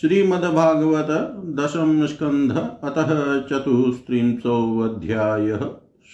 श्रीमद्भागवत 0.00 1.06
दशम 1.60 2.06
स्कंध 2.06 2.70
अतः 2.84 3.40
चतुस्त्रिंशोऽध्यायः 3.40 5.60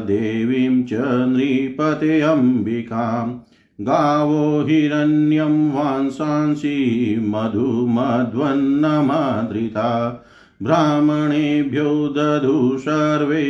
देवीं 0.05 0.83
च 0.83 0.93
नृपतेऽम्बिकाम् 1.31 3.33
गावो 3.88 4.61
हिरण्यं 4.67 5.57
वांसांसि 5.73 6.77
मधुमध्वन्नमादृता 7.27 9.89
ब्राह्मणेभ्यो 10.63 11.91
दधु 12.17 12.77
सर्वे 12.77 13.44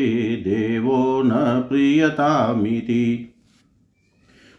देवो 0.45 1.01
न 1.25 1.31
प्रीयतामिति 1.69 3.03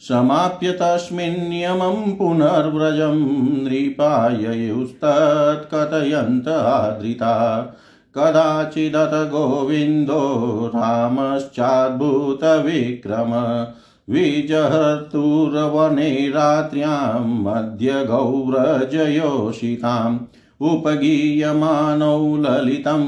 समाप्य 0.00 0.72
तस्मिन् 0.72 1.48
नियमं 1.48 2.12
पुनर्व्रजं 2.12 3.64
नृपाययुस्तत्कथयन्त 3.64 6.48
आदृता। 6.48 7.76
कदाचिदत 8.14 9.10
गोविन्दो 9.14 10.70
रामश्चाद्भुतविक्रम। 10.74 13.66
विजहर्तुर्वने 14.14 16.28
रात्र्यां 16.28 17.26
मध्यगौरजयोषिताम्। 17.26 20.18
उपगीयमानौ 20.60 22.36
ललितं 22.36 23.04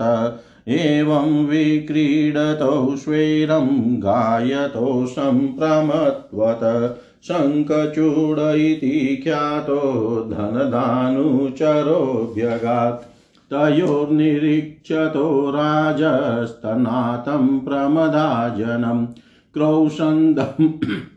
एवं 0.68 1.46
विक्रीडतौ 1.46 2.96
स्वेरं 2.96 4.02
गायतो 4.02 5.06
सम्प्रमत्वत, 5.06 6.60
शङ्खचूड 7.22 8.36
इति 8.38 9.20
ख्यातो 9.24 10.28
धनदानुचरोऽभ्यगात् 10.30 13.04
तयोर्निरीक्षतो 13.52 15.50
राजस्तनातं 15.50 17.60
प्रमदाजनं 17.60 19.06
क्रौशन्दम् 19.54 20.68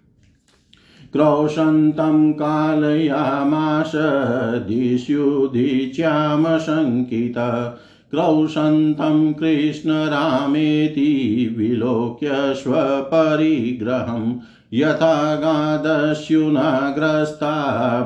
क्रौशन्तं 1.13 2.33
कालयामाश 2.33 3.91
दिस्युदीच्यामशङ्कित 4.67 7.37
क्रौशन्तं 8.13 9.33
कृष्णरामेति 9.33 11.55
विलोक्य 11.57 12.29
स्वपरिग्रहम् 12.33 14.33
यथा 14.73 15.35
गादस्युनाग्रस्ता 15.35 17.51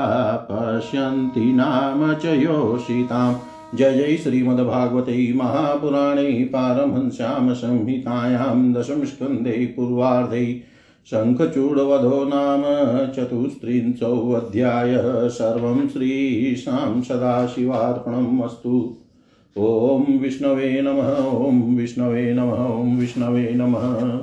पश्यन्ति 0.51 1.39
नाम 1.39 2.13
च 2.13 2.25
योषिताम्। 2.25 3.77
जय 3.77 3.94
जय 3.94 4.17
श्रीमद्भागवते 4.17 5.33
महापुराणे 5.33 6.49
पारमहंस्यां 6.53 7.53
संहितायां 7.53 8.73
दशमस्कन्धे 8.73 9.51
पूर्वार्धे 9.51 10.61
शङ्खचूडवधो 11.05 12.29
नाम 12.33 13.11
चतुस्त्रिंशोऽध्यायः 13.11 15.27
सर्वं 15.27 15.88
श्रीशां 15.88 17.01
सदाशिवार्पणम् 17.01 18.41
अस्तु। 18.41 18.97
ॐ 19.57 20.18
विष्णवे 20.18 20.81
नमः, 20.81 21.15
ॐ 21.48 21.75
विष्णवे 21.77 22.33
नमः, 22.33 22.65
ॐ 22.65 22.98
विष्णवे 22.98 23.50
नमः। 23.51 24.19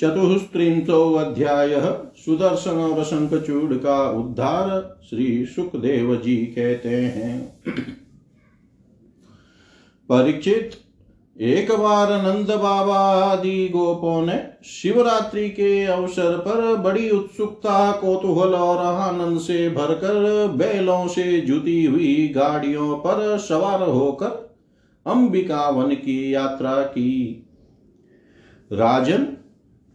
चतुस्त्रिंशोऽध्यायः 0.00 1.86
सुदर्शन 2.16 2.70
और 2.70 3.04
शंखचूड 3.04 3.78
का 3.78 4.10
उद्धार, 4.10 5.00
श्री 5.10 5.46
सुखदेव 5.46 6.16
जी 6.16 6.36
कहते 6.36 6.88
हैं। 6.88 7.62
परीक्षित 10.08 10.70
एक 11.40 11.72
बार 11.72 12.22
नंद 12.22 12.50
बाबा 12.50 12.98
आदि 13.24 13.68
गोपों 13.68 14.26
ने 14.26 14.40
शिवरात्रि 14.64 15.48
के 15.48 15.84
अवसर 15.84 16.36
पर 16.36 16.76
बड़ी 16.76 17.10
उत्सुकता, 17.10 17.92
कोतूहल 17.92 18.54
और 18.54 18.86
आनंद 18.86 19.40
से 19.40 19.70
भरकर 19.70 20.48
बैलों 20.56 21.06
से 21.08 21.40
जुती 21.40 21.84
हुई 21.84 22.32
गाड़ियों 22.36 22.96
पर 22.96 23.38
सवार 23.38 23.82
होकर 23.82 24.41
अंबिका 25.06 25.68
वन 25.68 25.94
की 25.94 26.34
यात्रा 26.34 26.82
की। 26.82 27.46
राजन, 28.72 29.26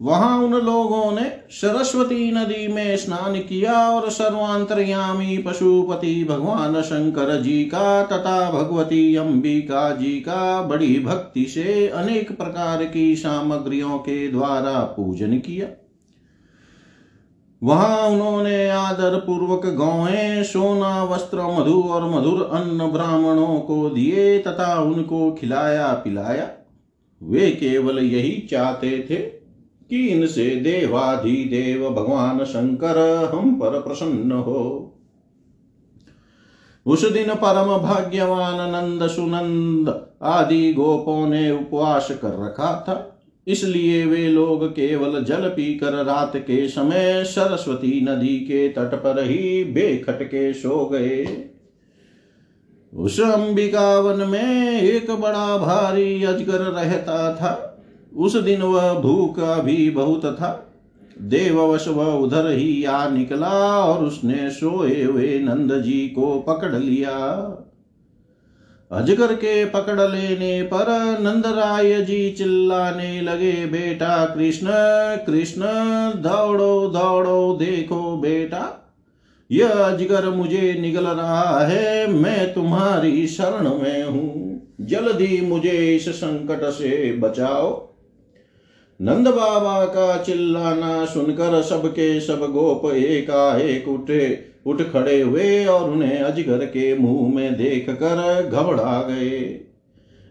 वहाँ 0.02 0.42
उन 0.42 0.54
लोगों 0.54 1.12
ने 1.12 1.30
सरस्वती 1.50 2.32
नदी 2.32 2.68
में 2.68 2.96
स्नान 2.96 3.38
किया 3.38 3.90
और 3.90 4.10
सर्वांतरयामी 4.10 5.38
पशुपति 5.38 6.24
भगवान 6.24 6.82
शंकर 6.82 7.42
जी 7.42 7.64
का 7.64 8.02
तथा 8.02 8.50
भगवती 8.50 9.14
अंबिका 9.14 9.90
जी 9.90 10.20
का 10.20 10.62
बड़ी 10.62 10.98
भक्ति 10.98 11.44
से 11.44 11.88
अनेक 11.88 12.36
प्रकार 12.36 12.84
की 12.84 13.16
सामग्रियों 13.16 13.98
के 13.98 14.28
द्वारा 14.28 14.80
पूजन 14.80 15.38
किया। 15.38 15.66
वहाँ 17.62 18.08
उन्होंने 18.08 18.68
आदर 18.68 19.18
पूर्वक 19.18 19.66
गौएँ, 19.66 20.44
सोना, 20.44 21.04
वस्त्र, 21.04 21.38
मधु 21.38 21.82
और 21.82 22.10
मधुर 22.10 22.42
अन्न 22.42 22.90
ब्राह्मणों 22.92 23.60
को 23.60 23.90
दिए 23.90 24.38
तथा 24.38 24.82
उनको 24.82 25.32
खिलाया, 25.32 25.92
पिलाया। 25.92 26.50
वे 27.22 27.50
केवल 27.50 27.98
यही 27.98 28.48
चाहते 28.50 29.06
थे 29.10 29.16
कि 29.90 30.06
इनसे 30.06 30.56
देवाधिदेव 30.56 31.90
भगवान 31.90 32.44
शंकर 32.44 32.98
हम 33.34 33.54
पर 33.54 33.80
प्रसन्न 33.80 34.32
हो। 34.32 34.94
उस 36.86 37.12
दिन 37.12 37.34
परम 37.34 37.78
भाग्यवान 37.78 38.70
नंद 38.70 39.06
सुनंद 39.10 40.08
आदि 40.22 40.72
गोपों 40.72 41.26
ने 41.28 41.50
उपवास 41.50 42.08
कर 42.10 42.44
रखा 42.44 42.84
था। 42.88 43.17
इसलिए 43.48 44.06
वे 44.06 44.28
लोग 44.28 44.68
केवल 44.68 45.24
जल 45.24 45.48
पीकर 45.48 46.04
रात 46.04 46.32
के 46.36 46.68
समय 46.68 47.24
सरस्वती 47.24 48.00
नदी 48.00 48.36
के 48.40 48.68
तट 48.68 48.94
पर 48.94 49.22
ही 49.22 49.64
बेखटके 49.64 50.52
सो 50.52 50.86
गए। 50.86 51.44
उस 52.96 53.20
अंबिका 53.20 53.98
वन 53.98 54.28
में 54.28 54.80
एक 54.82 55.10
बड़ा 55.10 55.58
भारी 55.58 56.24
अजगर 56.24 56.58
रहता 56.58 57.34
था। 57.34 57.64
उस 58.16 58.36
दिन 58.36 58.62
वह 58.62 58.94
भूखा 58.94 59.62
भी 59.62 59.90
बहुत 59.90 60.24
था। 60.24 60.64
देववश 61.20 61.88
वह 61.88 62.06
उधर 62.06 62.50
ही 62.50 62.84
आ 62.84 63.08
निकला 63.08 63.84
और 63.84 64.04
उसने 64.04 64.50
सोए 64.50 65.02
हुए 65.02 65.38
नंद 65.38 65.82
जी 65.82 66.08
को 66.08 66.40
पकड़ 66.40 66.74
लिया। 66.74 67.14
अजगर 68.92 69.34
के 69.34 69.64
पकड़ 69.64 70.00
लेने 70.00 70.62
पर 70.62 70.86
नंदराय 71.20 72.00
जी 72.00 72.30
चिल्लाने 72.30 73.20
लगे, 73.20 73.52
बेटा 73.52 74.24
कृष्ण 74.24 74.68
कृष्ण, 75.26 75.60
दौड़ो 76.22 76.88
दौड़ो, 76.88 77.52
देखो 77.52 78.16
बेटा, 78.16 78.94
यह 79.50 79.68
अजगर 79.68 80.30
मुझे 80.30 80.78
निगल 80.80 81.06
रहा 81.06 81.66
है, 81.66 82.12
मैं 82.12 82.54
तुम्हारी 82.54 83.26
शरण 83.26 83.74
में 83.74 84.04
हूँ, 84.04 84.68
जल्दी 84.80 85.40
मुझे 85.40 85.96
इस 85.96 86.08
संकट 86.08 86.64
से 86.64 87.12
बचाओ। 87.12 87.88
नंद 89.00 89.28
बाबा 89.28 89.84
का 89.84 90.22
चिल्लाना 90.22 91.04
सुनकर 91.04 91.62
सबके 91.62 92.20
सब 92.20 92.40
गोप 92.52 92.94
एकाएक 92.94 93.88
उठे। 93.88 94.47
उठ 94.66 94.82
खड़े 94.82 95.20
हुए 95.20 95.64
और 95.64 95.90
उन्हें 95.90 96.18
अजगर 96.18 96.64
के 96.64 96.98
मुँह 96.98 97.34
में 97.34 97.56
देख 97.56 97.90
कर 97.90 98.50
घबरा 98.52 99.02
गए। 99.02 99.60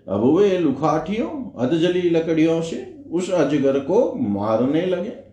अब 0.07 0.38
वे 0.38 0.57
लुखाठियों, 0.57 1.60
अधजली 1.60 2.10
लकड़ियों 2.10 2.62
से 2.62 2.96
उस 3.12 3.31
अजगर 3.31 3.79
को 3.79 4.13
मारने 4.15 4.86
लगे। 4.86 5.27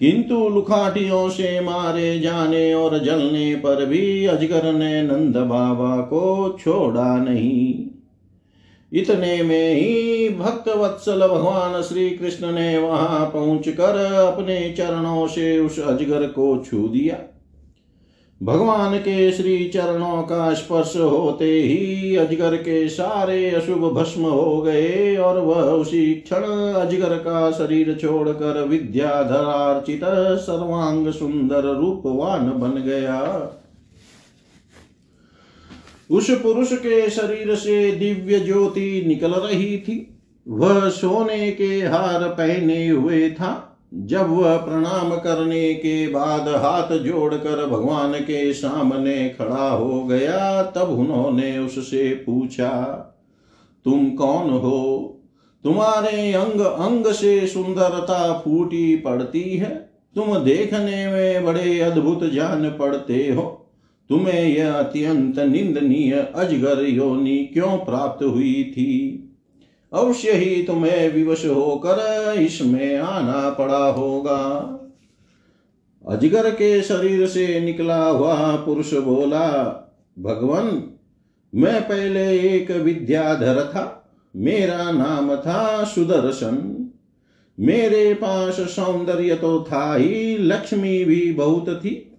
किंतु 0.00 0.48
लुखाटियों 0.48 1.28
से 1.28 1.60
मारे 1.60 2.20
जाने 2.20 2.74
और 2.74 2.98
जलने 2.98 3.54
पर 3.54 3.86
भी 3.86 4.26
अजगर 4.26 4.72
ने 4.72 5.02
नंद 5.02 5.36
बाबा 5.36 5.96
को 5.96 6.56
छोड़ा 6.60 7.16
नहीं। 7.16 7.86
इतने 8.92 9.42
में 9.42 9.74
ही 9.74 10.28
भक्त 10.28 10.68
वत्सल 10.68 11.28
भगवान 11.28 11.82
श्री 11.82 12.10
कृष्ण 12.10 12.52
ने 12.52 12.78
वहाँ 12.78 13.26
पहुंचकर 13.26 13.96
अपने 14.14 14.74
चरणों 14.78 15.26
से 15.26 15.58
उस 15.58 15.80
अजगर 15.80 16.22
को 16.22 16.64
छू 16.70 16.88
दिया। 16.88 17.33
भगवान 18.44 18.98
के 18.98 19.32
श्री 19.32 19.68
चरणों 19.68 20.22
का 20.22 20.54
स्पर्श 20.54 20.96
होते 20.96 21.62
ही 21.62 22.16
अजगर 22.16 22.56
के 22.56 22.88
सारे 22.88 23.50
अशुभ 23.50 23.92
भस्म 23.92 24.22
हो 24.22 24.62
गए 24.62 25.16
और 25.16 25.38
वह 25.38 25.62
उसी 25.62 26.14
क्षण 26.14 26.42
अजगर 26.72 27.14
का 27.14 27.50
शरीर 27.50 27.94
छोड़कर 27.94 28.68
विद्याधरार्चित 28.68 30.00
सर्वांग 30.40 31.12
सुंदर 31.12 31.64
रूपवान 31.64 32.50
बन 32.50 32.70
गया। 32.70 33.20
उस 36.10 36.30
पुरुष 36.30 36.72
के 36.72 37.10
शरीर 37.10 37.54
से 37.54 37.92
दिव्य 37.92 38.40
ज्योति 38.40 39.04
निकल 39.06 39.32
रही 39.32 39.78
थी। 39.78 40.16
वह 40.48 40.88
सोने 40.88 41.52
के 41.52 41.80
हार 41.86 42.28
पहने 42.28 42.88
हुए 42.88 43.30
था। 43.30 43.70
जब 43.96 44.30
वह 44.30 44.56
प्रणाम 44.56 45.16
करने 45.16 45.74
के 45.74 46.08
बाद 46.08 46.48
हाथ 46.48 46.98
जोड़कर 46.98 47.66
भगवान 47.66 48.12
के 48.12 48.52
सामने 48.52 49.28
खड़ा 49.28 49.70
हो 49.70 50.04
गया, 50.04 50.62
तब 50.62 50.88
उन्होंने 50.98 51.58
उससे 51.58 52.14
पूछा, 52.14 52.70
तुम 53.84 54.10
कौन 54.10 54.50
हो? 54.50 55.10
तुम्हारे 55.64 56.32
अंग 56.32 56.60
अंग 56.60 57.06
से 57.06 57.46
सुंदरता 57.46 58.32
फूटी 58.32 58.96
पड़ती 58.96 59.42
है। 59.42 59.90
तुम 60.14 60.38
देखने 60.38 61.08
में 61.08 61.44
बड़े 61.44 61.80
अद्भुत 61.80 62.32
जान 62.32 62.70
पड़ते 62.70 63.14
हो। 63.14 63.70
तुम्हें 64.08 64.44
यह 64.44 64.72
अत्यंत 64.72 65.38
निंदनीय 65.38 66.32
अजगर 66.34 66.84
योनि 66.84 67.50
क्यों 67.52 67.78
प्राप्त 67.78 68.24
हुई 68.24 68.64
थी? 68.64 69.23
अवश्य 69.94 70.32
ही 70.32 70.62
तुम्हें 70.62 71.12
विवश 71.12 71.46
होकर 71.46 72.32
इसमें 72.40 72.98
आना 72.98 73.50
पड़ा 73.50 73.86
होगा। 73.86 74.70
अजगर 76.08 76.50
के 76.50 76.82
शरीर 76.82 77.26
से 77.26 77.60
निकला 77.60 78.04
हुआ 78.04 78.56
पुरुष 78.56 78.94
बोला, 78.94 79.48
भगवान, 80.18 80.90
मैं 81.54 81.82
पहले 81.82 82.38
एक 82.38 82.70
विद्याधर 82.70 83.64
था। 83.64 84.00
मेरा 84.36 84.90
नाम 84.90 85.36
था 85.36 85.84
सुदर्शन। 85.84 86.88
मेरे 87.60 88.14
पास 88.14 88.54
सौंदर्य 88.54 89.34
तो 89.34 89.66
था 89.72 89.94
ही, 89.94 90.38
लक्ष्मी 90.38 91.04
भी 91.04 91.32
बहुत 91.32 91.68
थी। 91.68 92.16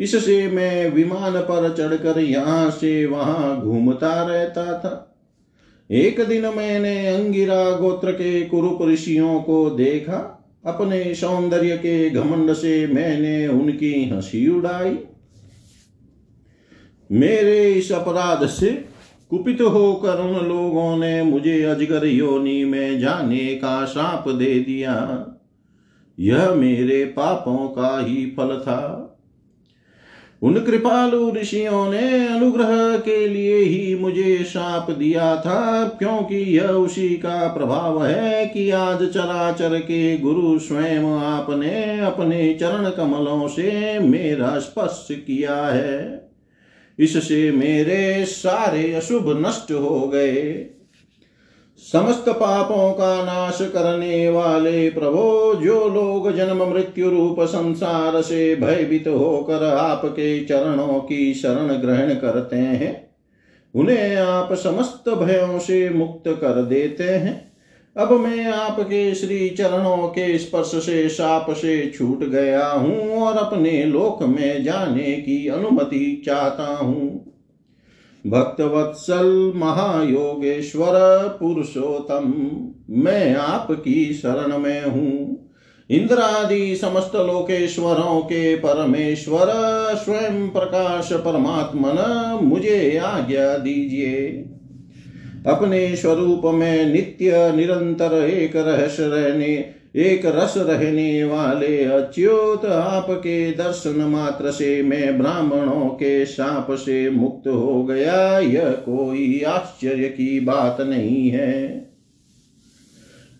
इससे 0.00 0.48
मैं 0.48 0.90
विमान 0.90 1.40
पर 1.40 1.74
चढ़कर 1.78 2.20
यहाँ 2.20 2.70
से 2.70 3.06
वहाँ 3.06 3.60
घूमता 3.60 4.22
रहता 4.22 4.64
था। 4.64 5.07
एक 5.90 6.20
दिन 6.20 6.42
मैंने 6.42 7.06
अंगिरा 7.06 7.70
गोत्र 7.70 8.12
के 8.12 8.42
कुरुप 8.42 8.78
ऋषियों 8.82 9.40
को 9.40 9.70
देखा। 9.70 10.34
अपने 10.66 11.14
सौंदर्य 11.14 11.76
के 11.76 12.10
घमंड 12.10 12.52
से 12.52 12.86
मैंने 12.86 13.48
उनकी 13.48 14.08
हँसी 14.08 14.48
उड़ाई। 14.48 14.98
मेरे 17.12 17.72
इस 17.72 17.92
अपराध 17.92 18.46
से 18.46 18.84
कुपित 19.30 19.60
होकर 19.60 20.20
उन 20.20 20.48
लोगों 20.48 20.96
ने 20.96 21.22
मुझे 21.22 21.62
अजगर 21.62 22.06
योनि 22.06 22.64
में 22.64 23.00
जाने 23.00 23.54
का 23.54 23.84
साप 23.84 24.28
दे 24.28 24.60
दिया। 24.60 25.26
यह 26.20 26.54
मेरे 26.54 27.04
पापों 27.04 27.68
का 27.68 28.06
ही 28.06 28.34
फल 28.36 28.60
था। 28.60 29.07
उन 30.42 30.54
कृपालु 30.54 31.30
ऋषियों 31.30 31.90
ने 31.90 32.28
अनुग्रह 32.28 32.98
के 32.98 33.28
लिए 33.28 33.56
ही 33.56 33.94
मुझे 33.94 34.44
शाप 34.44 34.90
दिया 34.90 35.36
था, 35.36 35.88
क्योंकि 35.98 36.36
यह 36.36 36.64
उसी 36.64 37.08
का 37.08 37.48
प्रभाव 37.48 38.06
है 38.06 38.46
कि 38.46 38.70
आज 38.70 38.98
चराचर 38.98 39.78
के 39.78 40.18
गुरु 40.18 40.58
स्वयं 40.58 41.18
आपने 41.18 42.00
अपने 42.00 42.54
चरण 42.54 42.90
कमलों 42.90 43.48
से 43.48 43.98
मेरा 43.98 44.58
स्पर्श 44.58 45.08
किया 45.10 45.56
है। 45.56 46.30
इससे 46.98 47.52
मेरे 47.52 48.24
सारे 48.24 48.92
अशुभ 48.92 49.46
नष्ट 49.46 49.72
हो 49.72 50.08
गए। 50.08 50.70
समस्त 51.78 52.28
पापों 52.28 52.92
का 52.92 53.24
नाश 53.24 53.58
करने 53.62 54.28
वाले 54.28 54.90
प्रभो, 54.90 55.54
जो 55.54 55.88
लोग 55.88 56.32
जन्म 56.32 56.62
मृत्यु 56.64 57.10
रूप 57.10 57.40
संसार 57.40 58.22
से 58.22 58.56
भयभीत 58.56 59.08
होकर 59.08 59.64
आपके 59.64 60.44
चरणों 60.44 61.00
की 61.00 61.34
शरण 61.34 61.72
ग्रहण 61.74 62.14
करते 62.14 62.56
हैं, 62.56 63.10
उन्हें 63.74 64.16
आप 64.16 64.52
समस्त 64.52 65.08
भयों 65.08 65.58
से 65.58 65.88
मुक्त 65.90 66.28
कर 66.28 66.62
देते 66.62 67.04
हैं। 67.04 67.52
अब 67.96 68.12
मैं 68.12 68.44
आपके 68.46 69.14
श्री 69.14 69.48
चरणों 69.48 70.08
के 70.08 70.38
स्पर्श 70.38 70.70
से, 70.86 71.08
शाप 71.08 71.46
से 71.50 71.92
छूट 71.98 72.24
गया 72.24 72.66
हूँ 72.66 73.22
और 73.22 73.36
अपने 73.36 73.84
लोक 73.84 74.22
में 74.22 74.64
जाने 74.64 75.12
की 75.14 75.46
अनुमति 75.48 76.22
चाहता 76.26 76.76
हूँ। 76.76 77.34
भक्तवत्सल 78.28 79.52
महायोगेश्वर 79.56 80.92
पुरुषोत्तम, 81.40 82.34
मैं 82.90 83.34
आपकी 83.34 84.14
शरण 84.14 84.58
में 84.58 84.84
हूँ। 84.84 85.48
इंद्रादि 85.90 86.76
समस्त 86.76 87.16
लोकेश्वरों 87.16 88.20
के 88.20 88.56
परमेश्वर, 88.56 89.46
स्वयं 90.04 90.48
प्रकाश 90.48 91.12
परमात्मन, 91.12 92.38
मुझे 92.42 92.96
आज्ञा 92.96 93.56
दीजिए। 93.56 94.44
अपने 95.46 95.96
स्वरूप 95.96 96.42
में 96.44 96.92
नित्य, 96.92 97.52
निरंतर 97.56 98.12
एक 98.12 98.56
रहस्य 98.56 99.06
रहने 99.06 99.77
एक 99.96 100.26
रस 100.26 100.54
रहने 100.56 101.24
वाले 101.24 101.84
अच्युत 101.84 102.64
आपके 102.64 103.52
दर्शन 103.52 104.00
मात्र 104.00 104.50
से 104.50 104.82
मैं 104.82 105.18
ब्राह्मणों 105.18 105.86
के 105.86 106.26
शाप 106.26 106.66
से 106.70 107.10
मुक्त 107.10 107.48
हो 107.48 107.84
गया। 107.84 108.38
यह 108.38 108.70
कोई 108.70 109.42
आश्चर्य 109.42 110.08
की 110.08 110.40
बात 110.40 110.80
नहीं 110.80 111.28
है। 111.30 111.88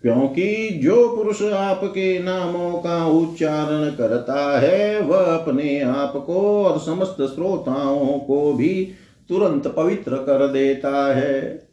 क्योंकि 0.02 0.80
जो 0.82 1.16
पुरुष 1.16 1.42
आपके 1.42 2.18
नामों 2.18 2.72
का 2.72 3.06
उच्चारण 3.06 3.90
करता 3.90 4.60
है, 4.60 5.00
वह 5.00 5.18
अपने 5.18 5.80
आप 5.80 6.12
को 6.26 6.64
और 6.64 6.78
समस्त 6.78 7.16
श्रोताओं 7.34 8.18
को 8.18 8.52
भी 8.52 8.88
तुरंत 9.28 9.66
पवित्र 9.66 10.16
कर 10.16 10.48
देता 10.48 11.16
है। 11.16 11.67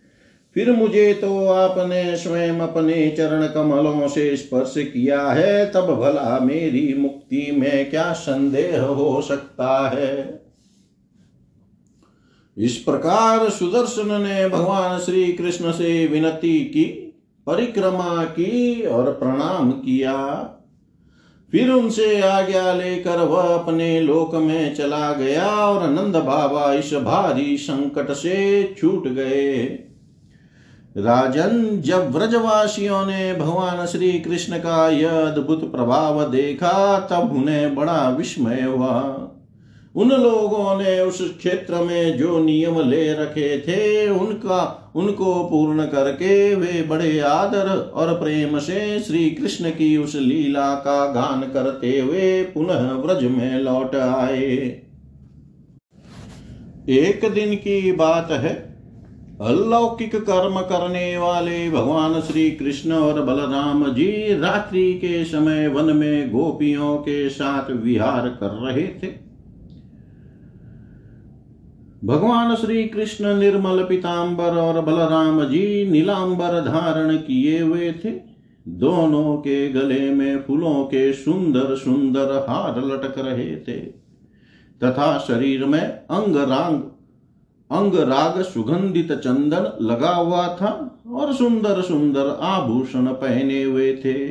फिर 0.56 0.72
मुझे 0.72 1.14
तो 1.14 1.48
आपने 1.48 2.16
स्वयं 2.16 2.60
अपने 2.60 3.16
चरण 3.18 3.48
कमलों 3.48 4.08
से 4.08 4.38
स्पर्श 4.38 4.74
किया 4.78 5.22
है, 5.22 5.72
तब 5.72 5.82
भला 5.82 6.40
मेरी 6.40 6.94
मुक्ति 6.98 7.52
में 7.52 7.90
क्या 7.90 8.14
संदेह 8.14 8.82
हो 8.82 9.22
सकता 9.22 9.92
है? 9.96 10.46
इस 12.58 12.78
प्रकार 12.78 13.50
सुदर्शन 13.50 14.22
ने 14.22 14.50
भगवान 14.50 15.00
श्री 15.00 15.34
कृष्ण 15.34 15.72
से 15.72 16.08
विनती 16.08 16.60
की, 16.60 16.84
परिक्रमा 17.48 18.24
की 18.24 18.82
और 18.82 19.12
प्रणाम 19.12 19.72
किया। 19.72 20.50
फिर 21.52 21.70
उनसे 21.70 22.22
आज्ञा 22.22 22.74
लेकर 22.74 23.18
वह 23.18 23.42
अपने 23.42 24.00
लोक 24.02 24.36
में 24.36 24.76
चला 24.76 25.14
गया 25.14 25.48
और 25.48 25.90
नंद 25.90 26.16
बाबा 26.16 26.74
इस 26.74 26.94
भारी 26.94 27.58
संकट 27.58 28.12
से 28.12 28.64
छूट 28.78 29.08
गए। 29.08 29.80
राजन 30.98 31.82
जब 31.82 32.12
व्रजवासियों 32.12 33.06
ने 33.06 33.34
भगवान 33.34 33.86
श्री 33.86 34.20
कृष्ण 34.20 34.58
का 34.58 34.90
यह 34.90 35.10
अद्भुत 35.10 35.72
प्रभाव 35.72 36.32
देखा, 36.32 37.00
तब 37.00 37.36
उन्हें 37.36 37.76
बड़ा 37.76 38.10
विस्मय 38.10 38.62
हुआ। 38.62 39.02
उन 39.96 40.10
लोगों 40.10 40.84
ने 40.84 41.00
उस 41.00 41.38
क्षेत्र 41.38 41.76
में 41.76 42.18
जो 42.18 42.44
नियम 42.44 42.80
ले 42.90 43.14
रखे 43.14 43.60
थे, 43.60 44.10
उनका, 44.10 44.94
उनको 44.96 45.44
पूर्ण 45.44 45.86
करके 45.86 46.56
वे 46.56 46.82
बड़े 46.84 47.20
आदर 47.20 47.92
और 47.96 48.14
प्रेम 48.14 48.60
से 48.60 49.00
श्री 49.00 49.30
कृष्ण 49.30 49.70
की 49.70 49.98
उस 49.98 50.16
लीला 50.16 50.76
का 50.76 51.06
गान 51.06 51.42
करते 51.42 52.00
हुए 52.00 52.44
पुनः 52.44 52.92
व्रज 52.92 53.24
में 53.24 53.60
लौट 53.60 53.96
आए। 53.96 54.82
एक 56.90 57.32
दिन 57.34 57.56
की 57.56 57.92
बात 57.92 58.32
है 58.32 58.75
अलौकिक 59.42 60.16
कर्म 60.16 60.62
करने 60.62 61.18
वाले 61.18 61.70
भगवान 61.70 62.22
श्री 62.22 62.52
कृष्ण 62.52 62.92
और 62.92 63.22
बलराम 63.22 63.94
जी 63.94 64.40
रात्रि 64.40 64.94
के 64.94 65.26
समय 65.26 65.68
वन 65.68 65.98
में 65.98 66.32
गोपियों 66.32 66.98
के 66.98 67.30
साथ 67.30 67.72
विहार 67.72 68.28
कर 68.30 68.48
रहे 68.48 68.88
थे। 68.88 69.08
भगवान 72.06 72.56
श्री 72.56 72.88
कृष्ण 72.88 73.36
निर्मल 73.36 73.84
पिताम्बर 73.84 74.58
और 74.58 74.82
बलराम 74.82 75.44
जी 75.44 75.92
नीलांबर 75.92 76.62
धारण 76.62 77.18
किए 77.18 77.60
हुए 77.60 77.92
थे। 77.92 78.12
दोनों 78.68 79.38
के 79.38 79.70
गले 79.70 80.10
में 80.10 80.44
फूलों 80.44 80.84
के 80.86 81.14
सुंदर 81.14 81.76
सुंदर 81.76 82.46
हार 82.50 82.86
लटक 82.86 83.16
रहे 83.18 83.56
थे। 83.56 84.06
तथा 84.84 85.18
शरीर 85.18 85.66
में 85.66 85.82
अंग 85.82 86.36
रांग 86.36 86.82
अंग 87.72 87.96
राग 87.96 88.42
सुगंधित 88.42 89.12
चंदन 89.12 89.86
लगा 89.86 90.10
हुआ 90.10 90.48
था 90.48 91.02
और 91.14 91.34
सुंदर 91.34 91.82
सुंदर 91.82 92.38
आभूषण 92.42 93.06
पहने 93.06 93.64
हुए 93.64 93.96
थे। 93.96 94.30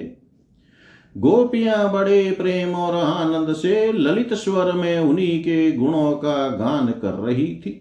गोपियाँ 1.16 1.92
बड़े 1.92 2.30
प्रेम 2.30 2.74
और 2.74 2.94
आनंद 2.96 3.54
से 3.54 3.92
ललित 3.92 4.34
स्वर 4.34 4.72
में 4.72 4.98
उन्हीं 4.98 5.40
के 5.40 5.72
गुणों 5.72 6.12
का 6.12 6.48
गान 6.48 6.86
कर 6.86 7.14
रही 7.14 7.46
थी। 7.46 7.80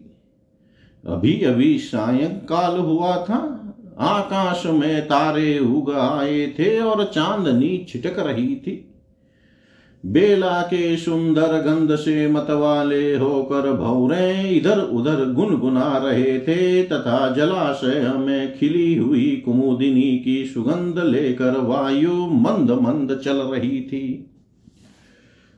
अभी 1.08 1.42
अभी 1.42 1.78
सायंकाल 1.78 2.80
हुआ 2.80 3.16
था, 3.18 3.60
आकाश 4.00 4.66
में 4.66 5.06
तारे 5.06 5.60
उग 5.60 5.94
आए 5.94 6.48
थे 6.60 6.80
और 6.80 7.04
चांदनी 7.06 7.86
छिटक 7.90 8.20
रही 8.20 8.56
थी। 8.56 8.93
बेला 10.06 10.62
के 10.62 10.98
सुंदर 10.98 11.58
गंध 11.62 11.96
से 11.96 12.28
मतवाले 12.28 13.16
होकर 13.16 13.72
भौरे 13.74 14.50
इधर 14.50 14.80
उधर 14.80 15.26
गुनगुना 15.34 15.98
रहे 15.98 16.40
थे, 16.40 16.84
तथा 16.84 17.30
जलाशय 17.34 18.14
में 18.18 18.58
खिली 18.58 18.96
हुई 18.96 19.44
कुमुदिनी 19.46 20.18
की 20.20 20.46
सुगंध 20.46 21.00
लेकर 21.00 21.58
वायु 21.58 22.14
मंद 22.14 22.72
मंद 22.72 23.22
चल 23.26 23.38
रही 23.38 23.82
थी। 23.82 24.30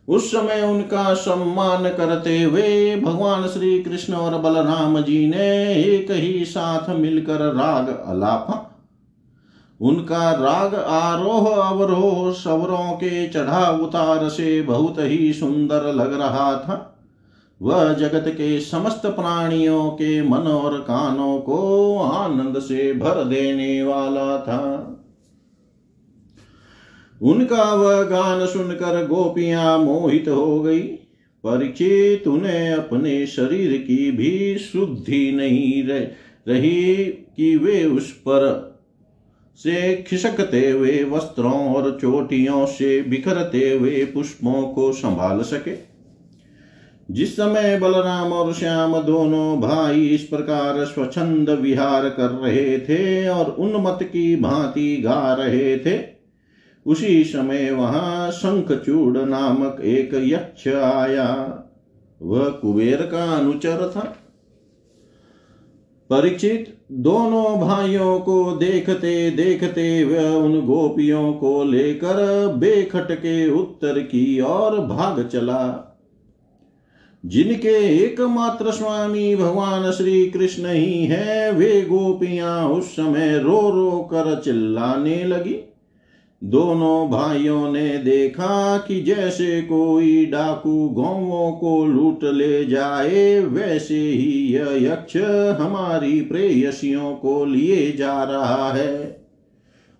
उस 0.07 0.31
समय 0.31 0.61
उनका 0.61 1.13
सम्मान 1.13 1.89
करते 1.89 2.41
हुए 2.43 2.95
भगवान 2.95 3.47
श्री 3.47 3.79
कृष्ण 3.83 4.13
और 4.13 4.37
बलराम 4.41 5.01
जी 5.01 5.27
ने 5.27 5.73
एक 5.75 6.11
ही 6.11 6.45
साथ 6.45 6.89
मिलकर 6.89 7.39
राग 7.53 7.87
अलापा 8.07 8.61
उनका 9.81 10.31
राग 10.31 10.75
आरोह 10.75 11.49
अवरोह 11.55 12.31
सवरों 12.31 12.91
के 12.91 13.27
चढ़ा 13.27 13.69
उतार 13.69 14.29
से 14.29 14.61
बहुत 14.61 14.95
ही 14.99 15.33
सुंदर 15.33 15.93
लग 15.93 16.13
रहा 16.13 16.53
था। 16.53 16.91
वह 17.61 17.93
जगत 17.93 18.23
के 18.27 18.59
समस्त 18.59 19.05
प्राणियों 19.05 19.89
के 19.89 20.21
मन 20.21 20.37
और 20.37 20.79
कानों 20.79 21.39
को 21.39 21.97
आनंद 21.99 22.59
से 22.59 22.93
भर 22.93 23.23
देने 23.23 23.83
वाला 23.83 24.37
था। 24.37 24.91
उनका 27.21 27.73
वह 27.73 28.01
गान 28.01 28.45
सुनकर 28.45 29.07
गोपियाँ 29.07 29.77
मोहित 29.77 30.27
हो 30.27 30.61
गई, 30.61 30.81
परिचित 31.43 32.27
उन्हें 32.27 32.73
अपने 32.73 33.25
शरीर 33.25 33.77
की 33.77 34.11
भी 34.11 34.57
शुद्धि 34.57 35.31
नहीं 35.31 35.83
रही 35.83 37.05
कि 37.05 37.57
वे 37.57 37.85
उस 37.85 38.11
पर 38.11 38.74
से 39.57 39.95
खिसकते 40.07 40.69
हुए 40.69 41.03
वस्त्रों 41.03 41.75
और 41.75 41.97
चोटियों 42.01 42.65
से 42.65 43.01
बिखरते 43.01 43.69
हुए 43.71 44.05
पुष्पों 44.05 44.61
को 44.63 44.91
संभाल 44.91 45.41
सके। 45.41 45.75
जिस 47.11 47.35
समय 47.35 47.77
बलराम 47.79 48.33
और 48.33 48.53
श्याम 48.53 49.01
दोनों 49.01 49.59
भाई 49.61 50.07
इस 50.07 50.23
प्रकार 50.23 50.85
स्वच्छंद 50.85 51.49
विहार 51.49 52.09
कर 52.09 52.29
रहे 52.29 52.79
थे 52.79 53.27
और 53.27 53.45
उन्मत 53.45 53.99
की 54.03 54.35
भांति 54.35 54.95
गा 54.97 55.33
रहे 55.33 55.77
थे, 55.77 55.99
उसी 56.85 57.23
समय 57.23 57.71
वहाँ 57.71 58.31
शंखचूड़ 58.31 59.17
नामक 59.17 59.81
एक 59.81 60.13
यक्ष 60.13 60.67
आया। 60.67 61.61
वह 62.21 62.49
कुबेर 62.49 63.01
का 63.01 63.23
अनुचर 63.33 63.91
था। 63.95 64.15
परीक्षित 66.09 66.74
दोनों 66.91 67.59
भाइयों 67.59 68.19
को 68.19 68.51
देखते 68.51 69.31
देखते 69.31 70.03
वह 70.03 70.29
उन 70.29 70.65
गोपियों 70.65 71.33
को 71.33 71.63
लेकर 71.63 72.47
बेखट 72.47 73.11
के 73.11 73.51
उत्तर 73.51 73.99
की 73.99 74.41
ओर 74.41 74.79
भाग 74.79 75.27
चला। 75.27 75.91
जिनके 77.25 78.03
एकमात्र 78.03 78.71
स्वामी 78.71 79.35
भगवान 79.35 79.91
श्री 79.91 80.29
कृष्ण 80.29 80.65
ही 80.65 81.05
है, 81.05 81.51
वे 81.51 81.81
गोपियाँ 81.81 82.69
उस 82.69 82.85
समय 82.85 83.37
रो 83.37 83.69
रो 83.69 84.09
कर 84.13 84.41
चिल्लाने 84.41 85.23
लगी। 85.23 85.74
दोनों 86.43 87.09
भाइयों 87.09 87.71
ने 87.71 87.97
देखा 87.97 88.77
कि 88.77 89.01
जैसे 89.01 89.61
कोई 89.61 90.25
डाकू 90.25 90.89
गौवों 90.89 91.51
को 91.51 91.85
लूट 91.85 92.23
ले 92.23 92.65
जाए, 92.65 93.39
वैसे 93.39 93.99
ही 93.99 94.53
यह 94.53 94.91
यक्ष 94.91 95.17
हमारी 95.61 96.21
प्रेयसियों 96.21 97.15
को 97.15 97.45
लिए 97.45 97.91
जा 97.91 98.23
रहा 98.23 98.71
है। 98.71 99.25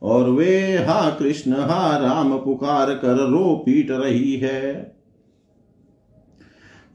और 0.01 0.29
वे, 0.29 0.77
हा 0.77 1.09
कृष्ण, 1.19 1.51
हा 1.51 1.97
राम 1.97 2.37
पुकार 2.37 2.95
कर 2.95 3.15
रो 3.15 3.63
पीट 3.65 3.91
रही 3.91 4.35
है। 4.35 4.95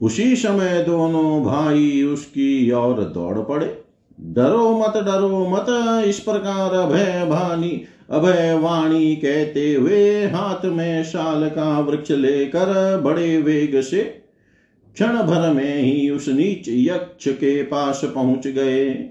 उसी 0.02 0.36
समय 0.36 0.84
दोनों 0.84 1.44
भाई 1.44 2.02
उसकी 2.02 2.72
ओर 2.72 3.00
दौड़ 3.00 3.38
पड़े। 3.38 3.82
डरो 4.20 4.78
मत 4.78 5.04
डरो 5.04 5.48
मत, 5.50 5.66
इस 6.06 6.20
प्रकार 6.20 6.74
अभय 6.74 7.26
भानी 7.30 7.82
अभय 8.10 8.54
वाणी 8.54 9.16
कहते 9.16 9.74
हुए 9.74 10.26
हाथ 10.26 10.64
में 10.64 11.04
शाल 11.04 11.48
का 11.48 11.80
वृक्ष 11.80 12.10
लेकर 12.10 13.00
बड़े 13.00 13.36
वेग 13.38 13.80
से 13.80 14.02
क्षण 14.96 15.16
भर 15.16 15.52
में 15.52 15.76
ही 15.76 16.10
उस 16.10 16.28
नीच 16.28 16.68
यक्ष 16.68 17.28
के 17.28 17.62
पास 17.62 18.00
पहुँच 18.04 18.46
गए। 18.46 19.10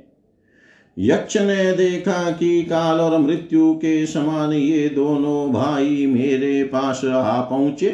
यक्ष 0.97 1.37
ने 1.37 1.71
देखा 1.73 2.31
कि 2.31 2.63
काल 2.63 2.99
और 2.99 3.17
मृत्यु 3.17 3.73
के 3.73 4.05
समान 4.05 4.53
ये 4.53 4.89
दोनों 4.89 5.51
भाई 5.53 6.05
मेरे 6.07 6.63
पास 6.63 7.05
आ 7.05 7.41
पहुँचे, 7.41 7.89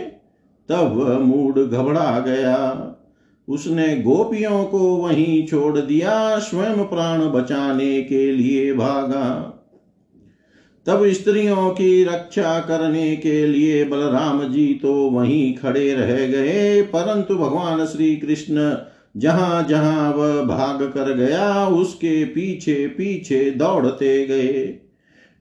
तब 0.69 1.19
मूड 1.21 1.59
घबरा 1.59 2.19
गया। 2.19 2.91
उसने 3.47 3.95
गोपियों 3.97 4.63
को 4.63 4.79
वहीं 4.79 5.45
छोड़ 5.47 5.77
दिया, 5.79 6.39
स्वयं 6.39 6.83
प्राण 6.83 7.21
बचाने 7.21 8.01
के 8.01 8.31
लिए 8.31 8.73
भागा। 8.73 9.54
तब 10.87 11.07
स्त्रियों 11.07 11.69
की 11.69 12.03
रक्षा 12.03 12.59
करने 12.59 13.15
के 13.15 13.47
लिए 13.47 13.85
बलराम 13.85 14.53
जी 14.53 14.79
तो 14.81 14.93
वहीं 14.93 15.55
खड़े 15.55 15.93
रह 15.93 16.27
गए। 16.27 16.81
परंतु 16.81 17.35
भगवान 17.35 17.85
श्री 17.85 18.15
कृष्ण 18.15 18.77
जहाँ 19.17 19.65
जहाँ 19.69 20.13
वह 20.13 20.41
भाग 20.41 20.83
कर 20.83 21.13
गया, 21.13 21.67
उसके 21.67 22.25
पीछे 22.25 22.87
पीछे 22.87 23.51
दौड़ते 23.51 24.25
गए। 24.25 24.79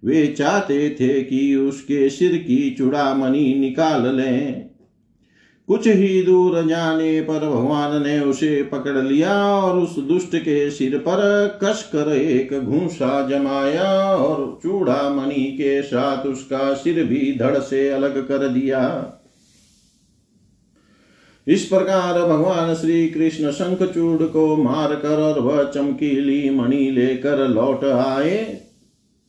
वे 0.04 0.26
चाहते 0.26 0.96
थे 1.00 1.22
कि 1.22 1.56
उसके 1.56 2.10
सिर 2.10 2.36
की 2.36 2.70
चुड़ामणि 2.70 3.54
निकाल 3.54 4.16
लें। 4.16 4.70
कुछ 5.68 5.86
ही 5.88 6.22
दूर 6.22 6.66
जाने 6.66 7.20
पर 7.20 7.38
भगवान 7.38 8.02
ने 8.02 8.20
उसे 8.20 8.62
पकड़ 8.62 9.02
लिया 9.02 9.46
और 9.46 9.78
उस 9.78 9.98
दुष्ट 9.98 10.36
के 10.36 10.70
सिर 10.70 10.98
पर 10.98 11.48
कस 11.62 11.90
कर 11.92 12.12
एक 12.16 12.60
घूसा 12.60 13.28
जमाया 13.28 14.16
और 14.16 14.60
चूड़ा 14.62 15.10
मणि 15.10 15.44
के 15.44 15.82
साथ 15.82 16.26
उसका 16.26 16.74
सिर 16.74 17.04
भी 17.04 17.36
धड़ 17.38 17.58
से 17.58 17.88
अलग 17.88 18.28
कर 18.28 18.48
दिया। 18.48 19.12
इस 21.46 21.64
प्रकार 21.64 22.20
भगवान 22.22 22.74
श्री 22.74 23.08
कृष्ण 23.08 23.50
शंखचूड़ 23.50 24.22
को 24.22 24.56
मार 24.56 24.94
कर 24.94 25.18
और 25.18 25.40
वह 25.40 25.64
चमकीली 25.64 26.50
मणि 26.50 26.90
लेकर 26.90 27.48
लौट 27.48 27.84
आए। 27.84 28.60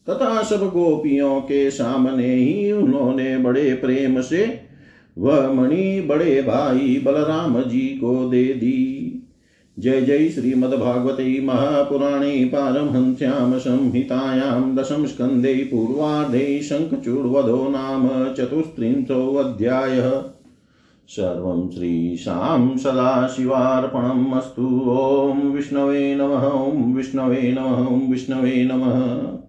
तथा 0.09 0.43
सब 0.43 0.69
गोपियों 0.69 1.41
के 1.41 1.71
सामने 1.71 2.35
ही 2.35 2.71
उन्होंने 2.71 3.37
बड़े 3.37 3.73
प्रेम 3.73 4.21
से 4.21 4.64
वह 5.17 5.51
मणि 5.51 6.05
बड़े 6.09 6.41
भाई 6.41 7.01
बलराम 7.05 7.61
जी 7.61 7.87
को 8.03 8.29
दे 8.29 8.43
दी। 8.43 8.91
जय 9.79 10.01
जय 10.01 10.29
श्रीमद्भागवते 10.29 11.41
महापुराणे 11.41 12.45
पारमहंस्यां 12.45 13.59
संहितायां 13.59 14.75
दशम 14.75 15.05
स्कन्धे 15.05 15.53
पूर्वार्धे 15.53 16.61
शङ्खचूडवधो 16.61 17.67
नाम 17.69 18.33
चतुस्त्रिंशोऽध्यायः। 18.33 20.23
सर्वं 21.07 21.69
श्रीशां 21.69 22.77
सदाशिवार्पणम् 22.77 24.33
अस्तु। 24.33 24.85
ॐ 24.89 25.37
विष्णवे 25.37 26.15
नमः, 26.15 26.47
ॐ 26.47 26.93
विष्णवे 26.93 27.55
नमः, 27.59 27.87
ॐ 27.87 28.11
विष्णवे 28.11 28.69
नमः। 28.71 29.44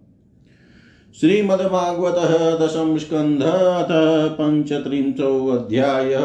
श्रीमद्भागवतः 1.20 2.59
दशम 2.59 2.98
स्कन्ध 2.98 3.42
अथ 3.42 4.38
पञ्चत्रिंशोऽध्याय 4.38 6.18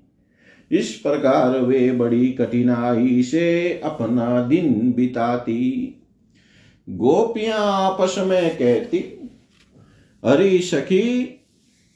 इस 0.72 0.96
प्रकार 0.96 1.60
वे 1.60 1.92
बड़ी 1.92 2.28
कठिनाई 2.28 3.24
से 3.24 3.82
अपना 3.84 4.42
दिन 4.42 4.94
बिताती। 4.96 5.96
गोपियाँ 6.90 7.58
आपस 7.60 8.16
में 8.20 8.58
कहती 8.58 9.30
हरी 10.26 10.60
सखी 10.60 11.36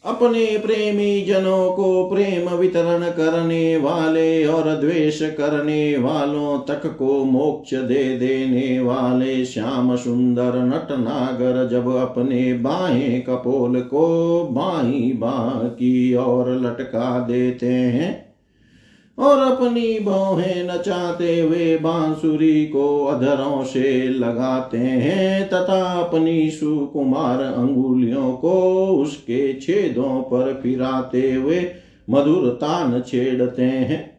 अपने 0.05 0.57
प्रेमी 0.57 1.21
जनों 1.21 1.69
को 1.71 2.09
प्रेम 2.09 2.49
वितरण 2.49 3.09
करने 3.09 3.77
वाले 3.77 4.45
और 4.45 4.75
द्वेष 4.79 5.21
करने 5.21 5.97
वालों 5.97 6.57
तक 6.59 6.87
को 6.97 7.23
मोक्ष 7.25 7.73
दे 7.73 8.03
देने 8.17 8.79
वाले 8.79 9.45
श्याम 9.45 9.95
सुंदर 9.95 10.61
नट 10.63 10.91
नागर 10.99 11.69
जब 11.69 11.89
अपने 11.97 12.53
बाएँ 12.53 13.21
कपोल 13.21 13.81
को 13.81 14.07
बाई 14.43 15.13
बा 15.13 15.37
की 15.69 16.15
ओर 16.15 16.55
लटका 16.57 17.19
देते 17.19 17.65
हैं 17.67 18.32
और 19.17 19.39
अपनी 19.39 19.99
भौहें 19.99 20.63
नचाते 20.63 21.41
हुए 21.41 21.77
बांसुरी 21.77 22.65
को 22.65 23.05
अधरों 23.05 23.63
से 23.63 24.09
लगाते 24.09 24.77
हैं 24.77 25.47
तथा 25.49 25.99
अपनी 25.99 26.49
सुकुमार 26.51 27.41
अंगुलियों 27.41 28.33
को 28.33 28.87
उसके 28.97 29.53
छेदों 29.53 30.21
पर 30.21 30.59
फिराते 30.63 31.33
हुए 31.33 31.71
मधुर 32.09 32.49
तान 32.49 33.01
छेड़ते 33.01 33.63
हैं। 33.63 34.13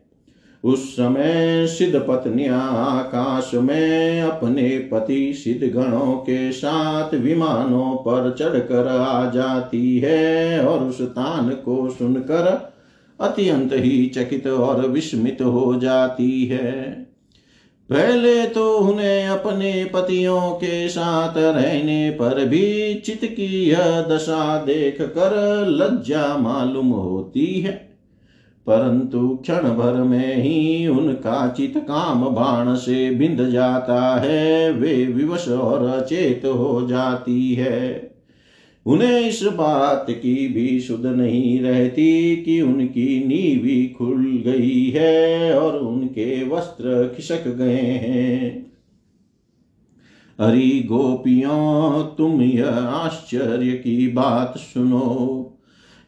उस 0.65 0.93
समय 0.93 1.67
सिद्ध 1.67 1.97
पत्नियाँ 2.09 2.77
आकाश 2.77 3.51
में 3.55 4.23
अपने 4.23 4.79
पति 4.93 5.33
सिद्ध 5.35 5.75
गणों 5.75 6.17
के 6.17 6.53
साथ 6.53 7.15
विमानों 7.15 7.97
पर 7.97 8.35
चढ़कर 8.39 8.89
आ 8.89 9.31
जाती 9.31 9.99
है 9.99 10.67
और 10.67 10.85
उस 10.85 11.03
तान 11.03 11.49
को 11.49 11.91
सुनकर 11.91 12.74
अत्यंत 13.21 13.71
ही 13.73 14.07
चकित 14.07 14.47
और 14.47 14.89
विस्मित 14.89 15.43
हो 15.43 15.81
जाती 15.83 16.45
है। 16.45 17.05
पहले 17.91 18.47
तो 18.47 18.79
उन्हें 18.79 19.27
अपने 19.27 19.91
पतियों 19.95 20.51
के 20.51 20.89
साथ 20.89 21.35
रहने 21.37 22.11
पर 22.11 22.45
भी 22.45 22.95
चित 22.95 23.21
की 23.25 23.71
यह 23.71 24.03
दशा 24.03 24.65
देख 24.65 25.03
कर 25.03 25.65
लज्जा 25.69 26.37
मालूम 26.37 26.87
होती 26.87 27.47
है। 27.47 27.73
परंतु 28.67 29.29
क्षण 29.29 29.55
भर 29.55 29.93
में 29.93 30.37
ही 30.37 30.87
उनका 30.87 31.49
चित 31.49 31.75
काम 31.77 32.25
बाण 32.25 32.75
से 32.75 33.11
बिंद 33.11 33.51
जाता 33.51 34.21
है, 34.21 34.73
वे 34.73 35.07
विवश 35.07 35.49
और 35.49 35.89
अचेत 35.89 36.43
हो 36.45 36.87
जाती 36.89 37.55
है। 37.55 38.14
उन्हें 38.87 39.21
इस 39.21 39.43
बात 39.43 40.07
की 40.11 40.49
भी 40.49 40.81
सुध 40.81 41.07
नहीं 41.07 41.61
रहती 41.61 42.37
कि 42.37 42.61
उनकी 42.61 43.25
नीवी 43.25 43.87
खुल 43.87 44.43
गई 44.47 44.91
है 44.91 45.59
और 45.59 45.79
उनके 45.79 46.49
वस्त्र 46.49 47.13
खिसक 47.17 47.49
गए 47.49 47.81
हैं। 47.81 48.73
अरे 50.39 50.81
गोपियों, 50.81 52.03
तुम 52.17 52.43
यह 52.43 52.71
आश्चर्य 52.75 53.71
की 53.71 54.09
बात 54.09 54.59
सुनो। 54.59 55.51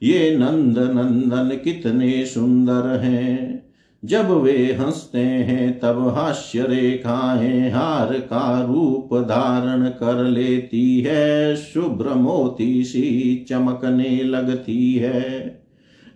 ये 0.03 0.37
नंद 0.37 0.79
नंदन 0.79 1.61
कितने 1.65 2.27
सुंदर 2.27 3.01
हैं। 3.01 3.66
जब 4.05 4.31
वे 4.31 4.77
हँसते 4.81 5.19
हैं, 5.19 5.81
तब 5.81 6.09
हास्य 6.09 6.63
रेखाएँ 6.63 7.71
हार 7.71 8.13
का 8.13 8.65
रूप 8.65 9.15
धारण 9.15 9.89
कर 9.89 10.25
लेती 10.25 11.01
है। 11.01 11.57
शुभ्र 11.57 12.09
मोती 12.09 12.85
सी 12.85 13.47
चमकने 13.49 14.23
लगती 14.23 14.95
है। 14.95 15.23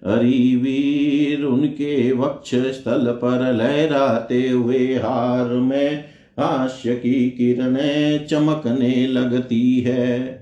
अरिवीर 0.05 1.45
उनके 1.45 2.12
वक्ष 2.12 2.55
स्थल 2.55 3.07
पर 3.07 3.53
लहराते 3.53 4.49
हुए 4.49 4.95
हार 4.95 5.49
में 5.49 6.05
हास्य 6.39 6.95
की 6.95 7.31
किरणें 7.31 8.26
चमकने 8.26 9.07
लगती 9.07 9.81
है। 9.81 10.39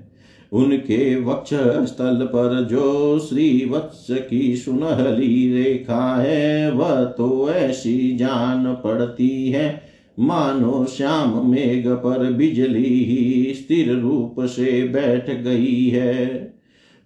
उनके 0.52 1.16
वक्ष 1.16 1.50
स्थल 1.88 2.28
पर 2.34 2.66
जो 2.70 3.18
श्री 3.18 3.68
वत्स 3.70 4.06
की 4.10 4.56
सुनहली 4.56 5.62
रेखा 5.62 6.16
है, 6.16 6.72
वह 6.72 7.04
तो 7.04 7.50
ऐसी 7.50 8.16
जान 8.16 8.74
पड़ती 8.84 9.50
है। 9.50 9.82
मानो 10.20 10.86
श्याम 10.86 11.50
मेघ 11.50 11.88
पर 11.88 12.32
बिजली 12.32 13.04
ही 13.04 13.54
स्थिर 13.54 13.92
रूप 13.98 14.36
से 14.40 14.82
बैठ 14.84 15.30
गई 15.30 15.88
है। 15.88 16.48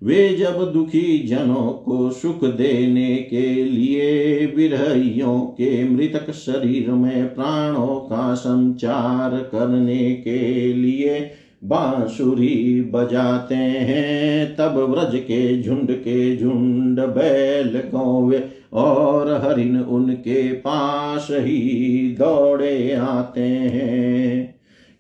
वे 0.03 0.37
जब 0.37 0.73
दुखी 0.73 1.19
जनों 1.19 1.73
को 1.73 2.11
सुख 2.11 2.45
देने 2.45 3.17
के 3.17 3.65
लिए 3.65 4.47
विरहियों 4.57 5.41
के 5.41 5.89
मृतक 5.89 6.31
शरीर 6.31 6.91
में 6.91 7.35
प्राणों 7.35 7.97
का 7.97 8.35
संचार 8.35 9.31
करने 9.31 10.15
के 10.15 10.73
लिए 10.73 11.31
बांसुरी 11.65 12.81
बजाते 12.81 13.55
हैं, 13.55 14.57
तब 14.57 14.77
व्रज 14.79 15.19
के 15.21 15.63
झुंड 15.63 15.91
के 15.91 16.37
झुंड 16.37 17.01
बैल 17.01 17.83
गौवे 17.95 18.49
और 18.73 19.31
हरिन 19.45 19.81
उनके 19.81 20.53
पास 20.53 21.29
ही 21.31 22.17
दौड़े 22.19 22.93
आते 22.93 23.41
हैं। 23.41 24.55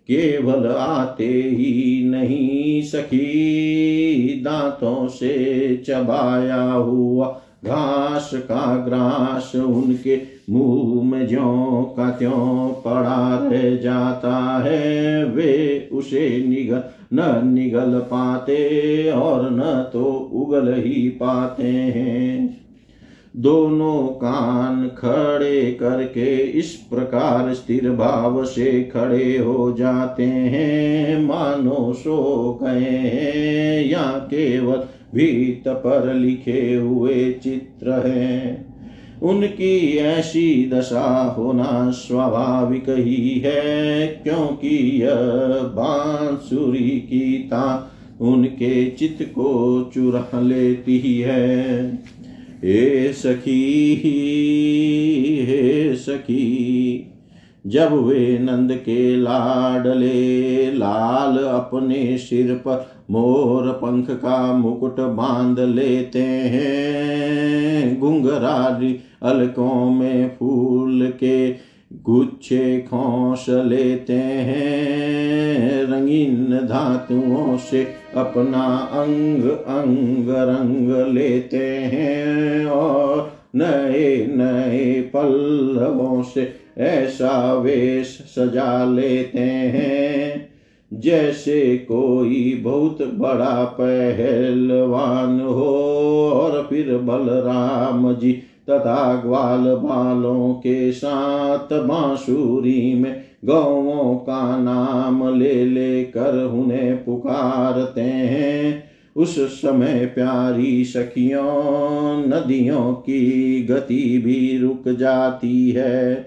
केवल 0.09 0.67
आते 0.67 1.29
ही 1.29 2.05
नहीं 2.05 2.83
सखी, 2.83 4.41
दांतों 4.45 5.09
से 5.09 5.77
चबाया 5.87 6.63
हुआ 6.63 7.41
घास 7.65 8.31
का 8.35 8.77
ग्रास 8.77 9.57
उनके 9.57 10.32
मुँह 10.53 11.05
में 11.05 11.27
ज्यो 11.27 11.95
का 11.97 12.11
त्यों 12.11 12.69
पड़ा 12.69 13.49
रह 13.49 13.77
जाता 13.77 14.63
है, 14.65 15.25
वे 15.25 15.89
उसे 15.93 16.45
निगल 16.49 16.83
न 17.13 17.41
निगल 17.45 17.99
पाते 17.99 19.11
और 19.11 19.51
न 19.51 19.91
तो 19.93 20.31
उगल 20.33 20.75
ही 20.75 21.09
पाते 21.09 21.63
हैं। 21.63 22.63
दोनों 23.37 24.09
कान 24.09 24.89
खड़े 24.89 25.73
करके 25.73 26.37
इस 26.37 26.75
प्रकार 26.75 27.55
स्थिर 27.55 27.91
भाव 27.91 28.45
से 28.45 28.83
खड़े 28.83 29.39
हो 29.39 29.73
जाते 29.73 30.23
हैं। 30.23 31.25
मानो 31.25 31.93
सो 31.93 32.59
गए 32.63 32.85
हैं, 32.89 33.91
या 33.91 34.03
केवल 34.03 34.79
भीत 35.15 35.69
पर 35.69 36.15
लिखे 36.15 36.75
हुए 36.75 37.33
चित्र 37.33 38.07
हैं। 38.07 38.62
उनकी 39.23 39.97
ऐसी 39.97 40.71
दशा 40.73 41.35
होना 41.39 41.91
स्वाभाविक 41.91 42.89
ही 42.89 43.39
है, 43.39 44.07
क्योंकि 44.07 44.77
यह 45.03 45.17
बांसुरी 45.75 46.91
की 47.01 47.33
ता 47.51 47.93
उनके 48.21 48.85
चित्त 48.91 49.23
को 49.23 49.91
चुरा 49.95 50.41
लेती 50.41 50.99
है। 51.21 51.95
हे 52.65 53.13
सखी 53.13 53.95
हे 55.47 55.95
सखी, 55.97 57.09
जब 57.67 57.93
वे 58.07 58.39
नंद 58.39 58.73
के 58.73 59.17
लाडले 59.17 60.73
लाल 60.73 61.39
अपने 61.39 62.19
सिर 62.19 62.53
पर 62.55 62.87
मोर 63.13 63.73
पंख 63.73 64.11
का 64.11 64.53
मुकुट 64.53 65.01
बाँध 65.01 65.61
लेते 65.61 66.23
हैं। 66.23 68.01
घुंघरारी 68.01 68.97
अलकों 69.23 69.91
में 69.91 70.29
फूल 70.39 71.13
के 71.21 71.51
गुच्छे 71.93 72.79
खोस 72.79 73.47
लेते 73.49 74.13
हैं। 74.13 75.85
रंगीन 75.85 76.51
धातुओं 76.69 77.57
से 77.57 77.87
अपना 78.15 78.65
अंग 78.77 79.45
अंग 79.51 80.27
रंग 80.29 81.15
लेते 81.15 81.67
हैं 81.67 82.67
और 82.67 83.31
नए 83.57 84.27
नए 84.27 85.01
पल्लवों 85.01 86.23
से 86.23 86.53
ऐसा 86.79 87.55
वेश 87.55 88.19
सजा 88.39 88.85
लेते 88.85 89.41
हैं। 89.41 90.32
जैसे 90.93 91.77
कोई 91.77 92.61
बहुत 92.65 93.03
बड़ा 93.03 93.65
पहलवान 93.65 95.41
हो 95.41 95.75
और 96.35 96.67
फिर 96.71 96.97
बलराम 96.97 98.15
जी 98.15 98.33
तथा 98.71 99.23
ग्वाल 99.27 99.75
बालों 99.75 100.55
के 100.55 100.93
साथ 100.93 101.73
बांसुरी 101.73 102.95
में 102.95 103.21
गौवों 103.45 104.17
का 104.17 104.59
नाम 104.59 105.39
ले 105.39 105.65
लेकर 105.67 106.45
उन्हें 106.45 107.05
पुकारते 107.05 108.01
हैं। 108.01 108.85
उस 109.17 109.63
समय 109.63 110.13
प्यारी 110.15 110.85
सखियों, 110.85 112.27
नदियों 112.27 112.93
की 112.93 113.63
गति 113.71 114.23
भी 114.25 114.59
रुक 114.59 114.89
जाती 114.89 115.71
है। 115.71 116.27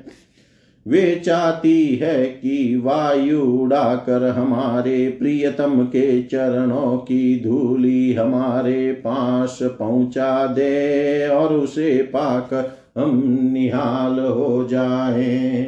वे 0.88 1.22
चाहती 1.26 1.96
है 1.96 2.26
कि 2.26 2.82
वायु 2.84 3.42
उड़ाकर 3.42 4.30
हमारे 4.30 5.10
प्रियतम 5.10 5.84
के 5.84 6.24
चरणों 6.24 6.98
की 6.98 7.44
धूली 7.44 8.14
हमारे 8.14 8.92
पास 8.92 9.60
पहुँचा 9.62 10.48
दे 10.48 11.28
और 11.28 11.54
उसे 11.54 12.02
पाकर 12.02 12.78
हम 12.98 13.40
निहाल 13.54 14.20
हो 14.20 14.68
जाएँ। 14.72 15.64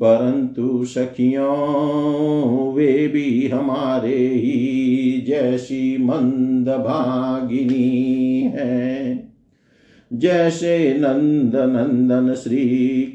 परंतु 0.00 0.84
सखियों, 0.84 2.74
वे 2.74 3.08
भी 3.08 3.48
हमारे 3.48 4.16
ही 4.16 5.24
जैसी 5.28 5.98
मंद 6.00 6.68
भागिनी 6.68 8.40
है। 8.54 9.03
जैसे 10.12 10.94
नंद 10.98 11.56
नंदन 11.56 12.34
श्री 12.34 12.66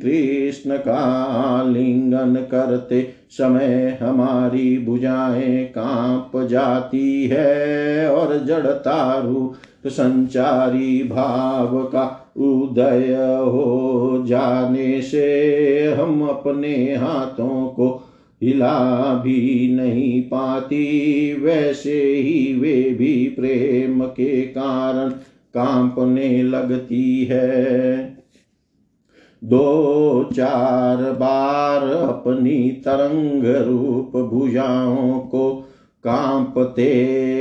कृष्ण 0.03 0.77
का 0.77 1.63
लिंगन 1.63 2.35
करते 2.51 3.01
समय 3.31 3.97
हमारी 4.01 4.77
भुजाएँ 4.77 5.65
काँप 5.65 6.47
जाती 6.47 7.27
है 7.27 8.09
और 8.11 8.37
जड़ता 8.45 9.19
रूप 9.19 9.87
संचारी 9.87 11.03
भाव 11.03 11.83
का 11.83 12.33
उदय 12.37 13.15
हो 13.45 14.23
जाने 14.27 15.01
से 15.01 15.93
हम 15.99 16.27
अपने 16.27 16.95
हाथों 16.95 17.67
को 17.67 18.05
हिला 18.43 19.13
भी 19.13 19.69
नहीं 19.75 20.21
पाती। 20.21 21.33
वैसे 21.33 22.01
ही 22.15 22.53
वे 22.59 22.89
भी 22.91 23.29
प्रेम 23.29 24.01
के 24.05 24.41
कारण 24.41 25.09
कांपने 25.53 26.43
लगती 26.43 27.25
है। 27.25 28.19
दो 29.43 30.29
चार 30.33 30.97
बार 30.97 31.83
अपनी 31.83 32.69
तरंग 32.69 33.45
रूप 33.67 34.17
भुजाओं 34.33 35.19
को 35.19 35.65
कांपते 36.03 36.93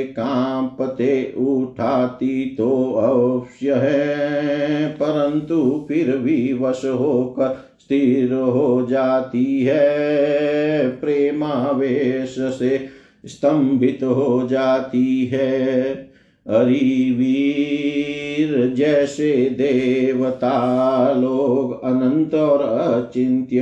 कांपते 0.04 1.34
उठाती 1.38 2.44
तो 2.58 2.92
अवश्य 2.92 3.74
है, 3.74 4.88
परंतु 4.88 5.84
फिर 5.88 6.16
भी 6.16 6.52
वश 6.52 6.84
होकर 6.84 7.56
स्थिर 7.80 8.32
हो 8.32 8.86
जाती 8.90 9.60
है। 9.60 10.88
प्रेमावेश 10.88 12.34
से 12.38 12.88
स्तंभित 13.26 14.02
हो 14.02 14.48
जाती 14.50 15.26
है। 15.26 16.07
अरिवीर 16.48 18.74
जैसे 18.74 19.50
देवता 19.50 21.12
लोग 21.12 21.84
अनंत 21.84 22.34
और 22.34 22.60
अचिंत्य, 22.60 23.58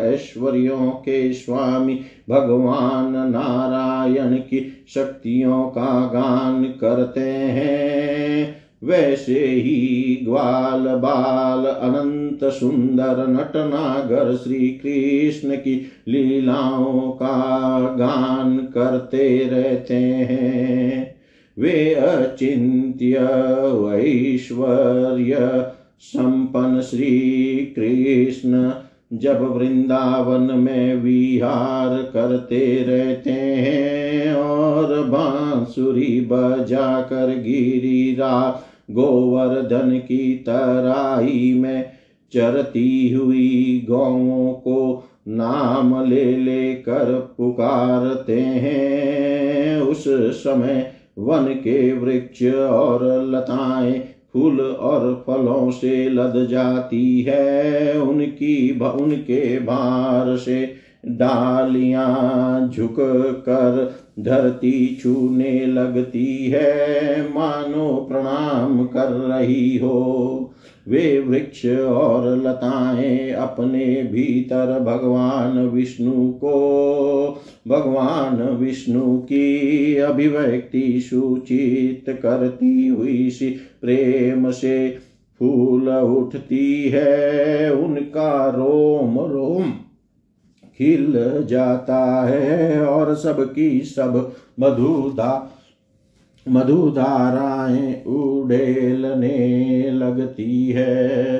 ऐश्वर्यों 0.00 0.90
के 0.90 1.32
स्वामी, 1.32 2.00
भगवान 2.28 3.30
नारायण 3.30 4.38
की 4.38 4.86
शक्तियों 4.94 5.66
का 5.66 6.06
गान 6.06 6.64
करते 6.64 7.20
हैं। 7.20 8.66
वैसे 8.84 9.40
ही 9.40 10.20
ग्वाल 10.24 10.80
बाल 10.80 11.64
अनंत 11.64 12.44
सुंदर 12.44 13.28
नटनागर 13.28 14.36
श्री 14.36 14.68
कृष्ण 14.68 15.56
की 15.56 15.86
लीलाओं 16.08 17.10
का 17.10 17.96
गान 17.98 18.58
करते 18.58 19.44
रहते 19.44 19.94
हैं। 19.94 21.15
वे 21.58 21.94
अचिंत्य 21.94 23.16
ऐश्वर्य 23.94 25.36
संपन्न 26.00 26.80
श्री 26.80 27.10
कृष्ण 27.78 28.74
जब 29.12 29.42
वृंदावन 29.42 30.42
में 30.42 30.94
विहार 30.94 32.02
करते 32.02 32.82
रहते 32.82 33.30
हैं 33.30 34.34
और 34.34 35.02
बांसुरी 35.02 36.20
बजा 36.20 36.56
बजाकर 36.58 37.26
गिरिरा 37.26 38.60
गोवर्धन 38.90 39.98
की 39.98 40.34
तराई 40.34 41.54
में 41.56 41.88
चरती 42.32 43.12
हुई 43.12 43.84
गौों 43.88 44.52
को 44.52 45.02
नाम 45.28 46.04
ले 46.06 46.36
लेकर 46.36 47.34
पुकारते 47.36 48.40
हैं, 48.40 49.78
उस 49.78 50.04
समय 50.08 50.90
वन 51.18 51.44
के 51.44 51.92
वृक्ष 51.92 52.42
और 52.54 53.04
लताएँ 53.22 53.98
फूल 54.32 54.60
और 54.60 55.24
फलों 55.26 55.70
से 55.70 56.08
लद 56.08 56.46
जाती 56.50 57.22
है। 57.22 58.00
उनकी 58.00 58.80
उनके 58.80 59.58
भार 59.58 60.36
से 60.36 60.74
डालियाँ 61.06 62.68
झुक 62.68 62.96
कर 63.48 63.94
धरती 64.18 64.98
छूने 65.02 65.66
लगती 65.66 66.46
है। 66.46 67.32
मानो 67.34 68.06
प्रणाम 68.12 68.86
कर 68.86 69.08
रही 69.08 69.76
हो 69.76 70.52
वे 70.88 71.20
वृक्ष 71.20 71.66
और 71.66 72.36
लताएँ 72.36 73.30
अपने 73.30 74.02
भीतर 74.12 74.80
भगवान 74.80 75.58
विष्णु 75.68 76.32
को, 76.32 77.42
भगवान 77.68 78.56
विष्णु 78.56 79.18
की 79.18 79.96
अभिव्यक्ति 79.96 81.00
सूचित 81.00 82.20
करती 82.22 82.86
हुई 82.88 83.30
सी 83.30 83.48
प्रेम 83.82 84.50
से 84.50 84.90
फूल 85.38 85.88
उठती 85.88 86.88
है। 86.88 87.74
उनका 87.74 88.50
रोम 88.50 89.18
रोम 89.32 89.70
खिल 90.78 91.14
जाता 91.46 92.28
है 92.28 92.86
और 92.86 93.14
सबकी 93.14 93.80
सब 93.80 94.32
मधुदा 94.60 95.52
मधुधाराएँ 96.48 98.04
उड़ेलने 98.04 99.90
लगती 99.90 100.68
है। 100.68 101.36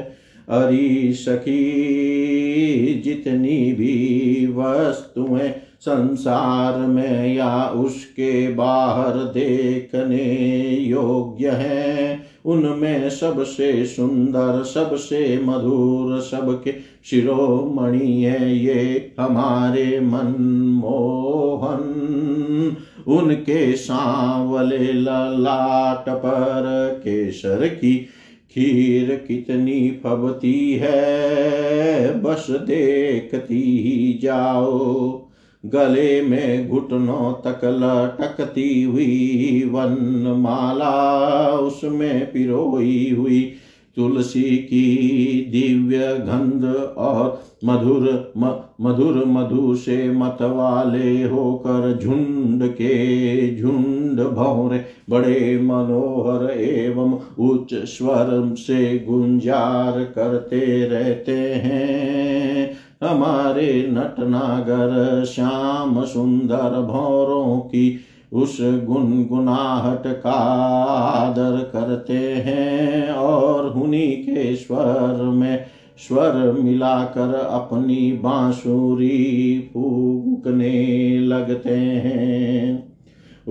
अरी 0.49 1.13
सखी, 1.13 3.03
जितनी 3.05 3.73
भी 3.73 4.47
वस्तुएँ 4.47 5.51
संसार 5.81 6.79
में 6.79 7.35
या 7.35 7.69
उसके 7.69 8.49
बाहर 8.49 9.13
देखने 9.13 10.25
योग्य 10.77 11.49
हैं 11.49 12.26
उनमें 12.47 13.11
सबसे 13.11 13.87
सुंदर, 13.87 14.63
सबसे 14.63 15.41
मधुर, 15.45 16.21
सबके 16.21 16.75
शिरोमणि 17.05 18.23
है 18.23 18.57
ये 18.59 19.15
हमारे 19.21 20.01
मनमोहन। 20.01 21.97
उनके 23.07 23.77
सांवले 23.77 24.93
ललाट 24.93 26.09
पर 26.09 26.93
केसर 27.05 27.69
की 27.69 27.97
खीर 28.51 29.25
कितनी 29.29 29.91
फबती 29.91 30.73
है, 30.73 32.23
बस 32.23 32.47
देखती 32.51 33.79
ही 33.79 34.19
जाओ। 34.23 35.26
गले 35.71 36.23
में 36.23 36.69
घुटनों 36.69 37.33
तक 37.47 37.61
लटकती 37.65 38.83
हुई 38.83 39.65
वन 39.65 40.33
माला 40.37 41.59
उसमें 41.59 42.33
पिरोई 42.33 43.11
हुई 43.11 43.53
तुलसी 43.97 44.59
की 44.59 45.43
दिव्य 45.51 45.99
गंध 46.19 46.65
और 46.97 47.41
मधुर 47.65 48.33
म, 48.37 48.55
मधुर 48.81 49.25
मधु 49.25 49.75
से 49.75 50.11
मतवाले 50.11 51.23
होकर 51.25 51.93
झुंड 51.99 52.69
के 52.69 53.57
झुंड 53.57 54.21
भौरे 54.21 54.85
बड़े 55.11 55.59
मनोहर 55.59 56.51
एवं 56.51 57.17
उच्च 57.39 57.75
स्वर 57.75 58.55
से 58.57 58.99
गुंजार 58.99 60.05
करते 60.05 60.85
रहते 60.85 61.39
हैं। 61.55 62.71
हमारे 63.05 63.85
नटनागर 63.89 65.25
श्याम 65.25 66.05
सुंदर 66.05 66.81
भौरों 66.83 67.61
की 67.61 67.97
उस 68.33 68.59
गुनगुनाहट 68.61 70.21
का 70.23 70.33
आदर 71.01 71.71
करते 71.73 72.19
हैं 72.19 73.13
और 73.13 73.67
उन्हीं 73.67 74.17
के 74.17 74.57
स्वर 74.57 75.23
में 75.23 75.65
स्वर 76.09 76.53
मिलाकर 76.53 77.35
अपनी 77.35 78.13
बांसुरी 78.13 79.61
फूकने 79.61 81.21
लगते 81.21 81.71
हैं। 81.71 82.87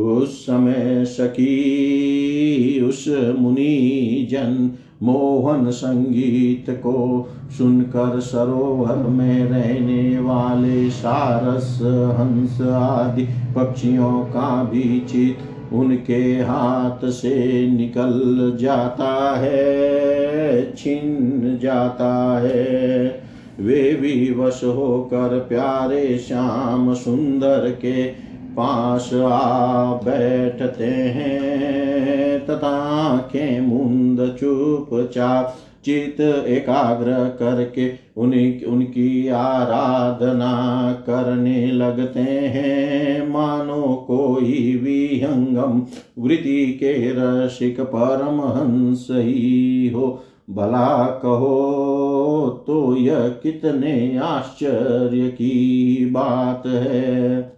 उस 0.01 0.45
समय 0.45 1.05
सखी, 1.05 2.81
उस 2.81 3.05
मुनि 3.37 4.27
जन 4.31 4.71
मोहन 5.03 5.71
संगीत 5.71 6.65
को 6.69 7.29
सुनकर 7.57 8.19
सरोवर 8.19 8.95
में 8.95 9.45
रहने 9.45 10.19
वाले 10.19 10.89
सारस, 10.89 11.79
हंस 12.19 12.61
आदि 12.61 13.23
पक्षियों 13.55 14.21
का 14.21 14.63
भी 14.63 14.99
चित 14.99 15.37
उनके 15.73 16.39
हाथ 16.41 17.09
से 17.09 17.67
निकल 17.67 18.57
जाता 18.59 19.35
है, 19.37 20.73
छिन 20.75 21.59
जाता 21.61 22.39
है। 22.39 23.25
वे 23.59 23.97
भी 24.01 24.33
वश 24.33 24.63
होकर 24.63 25.45
प्यारे 25.49 26.17
श्याम 26.17 26.93
सुंदर 26.93 27.77
के 27.81 28.24
पास 28.57 29.13
आ 29.13 29.93
बैठते 30.03 30.85
हैं, 30.85 32.45
तथा 32.45 33.17
के 33.17 33.59
मुंद 33.61 34.35
चुपचाप 34.39 35.55
चित 35.85 36.19
एकाग्र 36.21 37.13
करके 37.39 37.91
उन्हीं, 38.17 38.63
उनकी 38.63 39.27
आराधना 39.27 40.91
करने 41.01 41.65
लगते 41.71 42.19
हैं। 42.19 43.27
मानो 43.29 44.05
कोई 44.07 44.75
विहंगम 44.83 45.81
वृत्ति 46.19 46.65
के 46.73 46.93
रसिक 47.11 47.81
परम 47.81 48.41
हंस 48.41 49.07
ही 49.11 49.89
हो, 49.89 50.23
भला 50.49 51.05
कहो 51.23 52.63
तो 52.67 52.95
यह 52.97 53.27
कितने 53.43 54.17
आश्चर्य 54.17 55.27
की 55.29 56.05
बात 56.05 56.67
है। 56.67 57.54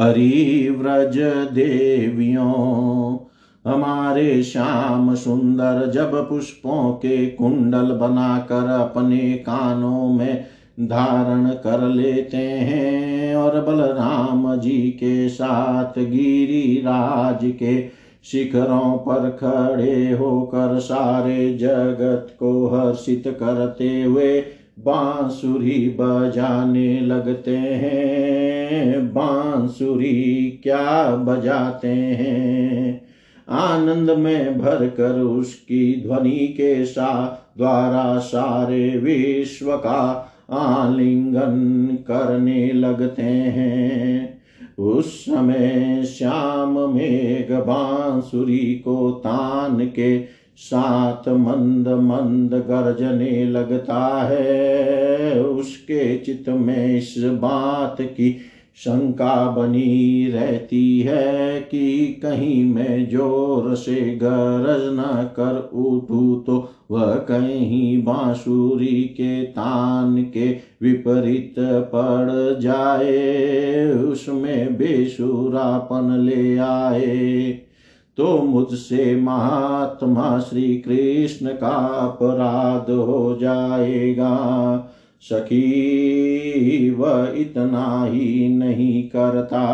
हरि 0.00 0.70
व्रज 0.70 1.16
देवियों, 1.52 3.18
हमारे 3.64 4.42
श्याम 4.42 5.14
सुंदर 5.14 5.86
जब 5.86 6.28
पुष्पों 6.28 6.92
के 6.92 7.26
कुंडल 7.26 7.92
बनाकर 7.92 8.66
अपने 8.66 9.36
कानों 9.36 10.08
में 10.10 10.44
धारण 10.80 11.52
कर 11.52 11.88
लेते 11.88 12.36
हैं 12.36 13.36
और 13.36 13.60
बलराम 13.60 14.54
जी 14.56 14.90
के 14.90 15.28
साथ 15.28 15.98
गिरिराज 15.98 17.40
के 17.42 17.80
शिखरों 18.24 18.96
पर 18.98 19.28
खड़े 19.30 20.10
होकर 20.12 20.78
सारे 20.78 21.52
जगत 21.52 22.26
को 22.38 22.66
हर्षित 22.66 23.22
करते 23.26 24.02
हुए 24.02 24.40
बांसुरी 24.84 25.96
बजाने 26.00 27.00
लगते 27.00 27.56
हैं। 27.56 29.08
बांसुरी 29.08 30.60
क्या 30.62 31.16
बजाते 31.16 31.88
हैं? 31.88 33.06
आनंद 33.48 34.10
में 34.10 34.58
भर 34.58 34.88
कर 34.88 35.20
उसकी 35.20 36.02
ध्वनि 36.06 36.54
के 36.56 36.84
सा 36.84 37.42
द्वारा 37.58 38.18
सारे 38.18 38.98
विश्व 38.98 39.76
का 39.76 40.32
आलिंगन 40.50 41.98
करने 42.08 42.72
लगते 42.72 43.22
हैं। 43.22 44.38
उस 44.78 45.24
समय 45.24 46.02
श्याम 46.04 46.94
मेघ 46.94 47.52
बांसुरी 47.52 48.74
को 48.74 49.10
तान 49.10 49.86
के 49.86 50.37
साथ 50.58 51.28
मंद 51.28 51.88
मंद 52.02 52.54
गरजने 52.68 53.44
लगता 53.44 54.04
है। 54.22 55.42
उसके 55.42 56.16
चित्त 56.16 56.48
में 56.48 56.96
इस 56.96 57.14
बात 57.18 57.96
की 58.00 58.36
शंका 58.76 59.46
बनी 59.48 60.28
रहती 60.30 61.00
है 61.00 61.60
कि 61.60 62.08
कहीं 62.22 62.64
मैं 62.64 63.08
ज़ोर 63.08 63.74
से 63.76 64.00
गरज 64.14 64.82
न 64.92 65.24
कर 65.36 65.58
उठू 65.76 66.34
तो 66.46 66.58
वह 66.90 67.14
कहीं 67.28 68.02
बांसुरी 68.04 69.02
के 69.10 69.42
तान 69.44 70.22
के 70.24 70.50
विपरीत 70.82 71.54
पड़ 71.94 72.60
जाए। 72.60 73.90
उसमें 73.92 74.76
बेसुरापन 74.78 76.16
ले 76.20 76.56
आए। 76.58 77.67
तो 78.18 78.38
मुझसे 78.38 79.16
महात्मा 79.16 80.40
श्री 80.40 80.76
कृष्ण 80.76 81.46
का 81.46 81.76
अपराध 81.78 82.90
हो 82.90 83.38
जाएगा। 83.40 84.34
सखी, 85.20 86.90
वह 86.98 87.32
इतना 87.36 88.04
ही 88.04 88.48
नहीं 88.48 89.02
करता। 89.02 89.64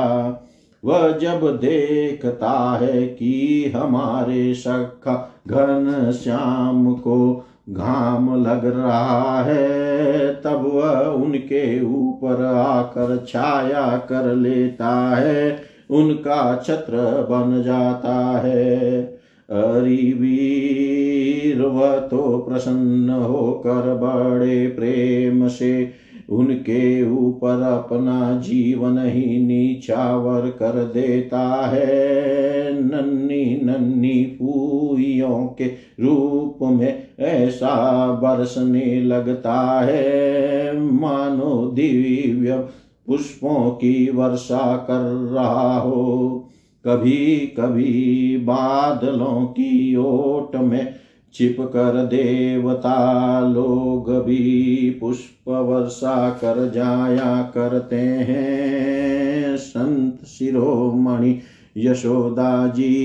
वह 0.84 1.12
जब 1.12 1.56
देखता 1.56 2.78
है 2.82 3.06
कि 3.06 3.72
हमारे 3.76 4.54
सखा 4.54 5.34
घन 5.48 6.12
श्याम 6.22 6.94
को 6.94 7.44
घाम 7.70 8.42
लग 8.42 8.80
रहा 8.80 9.42
है, 9.42 10.34
तब 10.34 10.70
वह 10.74 11.00
उनके 11.00 11.84
ऊपर 11.84 12.44
आकर 12.44 13.24
छाया 13.28 13.96
कर 13.96 14.34
लेता 14.34 15.16
है। 15.16 15.73
उनका 15.94 16.62
छत्र 16.66 17.26
बन 17.30 17.62
जाता 17.62 18.38
है। 18.38 19.02
अरिवीर 19.50 21.62
वह 21.62 21.98
तो 21.98 22.38
प्रसन्न 22.38 23.10
होकर 23.10 23.94
बड़े 23.94 24.68
प्रेम 24.68 25.48
से 25.48 26.04
उनके 26.30 27.10
ऊपर 27.10 27.62
अपना 27.62 28.40
जीवन 28.40 28.98
ही 28.98 29.46
नीचावर 29.46 30.50
कर 30.50 30.90
देता 30.94 31.66
है। 31.66 32.82
नन्नी 32.82 33.60
नन्नी 33.64 34.36
पूइयों 34.38 35.46
के 35.46 35.64
रूप 36.00 36.58
में 36.62 37.08
ऐसा 37.20 38.12
बरसने 38.12 39.00
लगता 39.00 39.80
है। 39.80 40.80
मानो 40.80 41.70
दिव्य 41.74 42.68
पुष्पों 43.06 43.70
की 43.70 44.10
वर्षा 44.10 44.76
कर 44.76 45.30
रहा 45.32 45.78
हो। 45.78 46.48
कभी 46.84 47.36
कभी 47.36 48.36
बादलों 48.36 49.46
की 49.46 49.96
ओट 49.96 50.56
में 50.56 50.94
छिप 51.34 51.56
कर 51.60 52.04
देवता 52.04 53.40
लोग 53.40 54.24
भी 54.24 54.90
पुष्प 55.00 55.48
वर्षा 55.48 56.30
कर 56.30 56.72
जाया 56.74 57.42
करते 57.42 57.96
हैं। 57.96 59.56
संत 59.56 60.24
शिरोमणि 60.26 61.40
यशोदा 61.76 62.66
जी, 62.66 63.02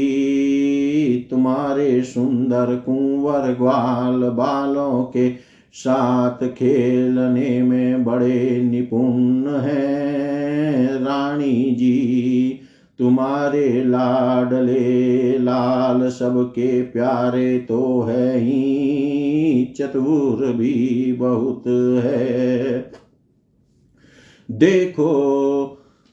तुम्हारे 1.29 2.03
सुंदर 2.03 2.75
कुंवर 2.75 3.39
ग्वाल 3.39 4.29
बालों 4.29 5.03
के 5.03 5.48
साथ 5.73 6.47
खेलने 6.47 7.63
में 7.63 8.05
बड़े 8.05 8.61
निपुण 8.61 9.47
हैं। 9.47 10.93
रानी 10.93 11.75
जी, 11.75 12.59
तुम्हारे 12.99 13.83
लाडले 13.83 15.37
लाल 15.37 16.09
सबके 16.09 16.81
प्यारे 16.81 17.59
तो 17.59 18.01
है 18.01 18.37
ही, 18.39 19.73
चतुर 19.77 20.53
भी 20.53 21.13
बहुत 21.13 21.63
है। 22.03 22.91
देखो 24.51 25.09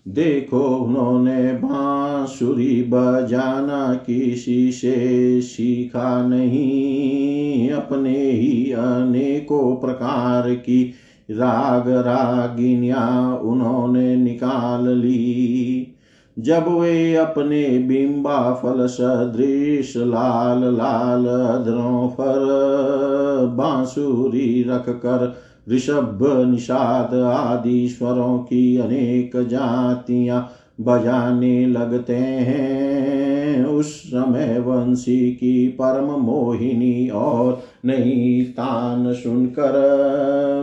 देखो 0.09 0.77
उन्होंने 0.77 1.53
बांसुरी 1.53 2.83
बजाना 2.83 3.95
किसी 3.95 4.73
से 4.73 5.41
सीखा 5.41 6.23
नहीं। 6.23 7.71
अपने 7.71 8.31
ही 8.31 8.73
अनेकों 8.73 9.77
प्रकार 9.77 10.55
की 10.55 10.93
राग 11.31 11.89
रागिनियाँ 11.89 13.37
उन्होंने 13.37 14.17
निकाल 14.17 14.89
ली। 14.89 15.93
जब 16.39 16.69
वे 16.69 17.15
अपने 17.15 17.79
बिंबा 17.79 18.53
फल 18.53 18.87
सदृश 18.87 19.97
लाल 19.97 20.77
लाल 20.77 21.27
अधरों 21.27 22.09
पर 22.09 22.39
बांसुरी 23.57 24.63
रख 24.63 24.89
कर 24.89 25.35
ऋषभ 25.71 26.19
निषाद 26.51 27.14
आदि 27.14 27.89
स्वरों 27.89 28.39
की 28.39 28.77
अनेक 28.77 29.47
जातियाँ 29.49 30.53
बजाने 30.81 31.67
लगते 31.67 32.17
हैं। 32.17 33.64
उस 33.64 34.03
समय 34.03 34.59
वंशी 34.59 35.33
की 35.33 35.69
परम 35.69 36.05
मोहिनी 36.05 37.09
और 37.09 37.62
नई 37.85 38.43
तान 38.43 39.12
सुनकर 39.12 39.73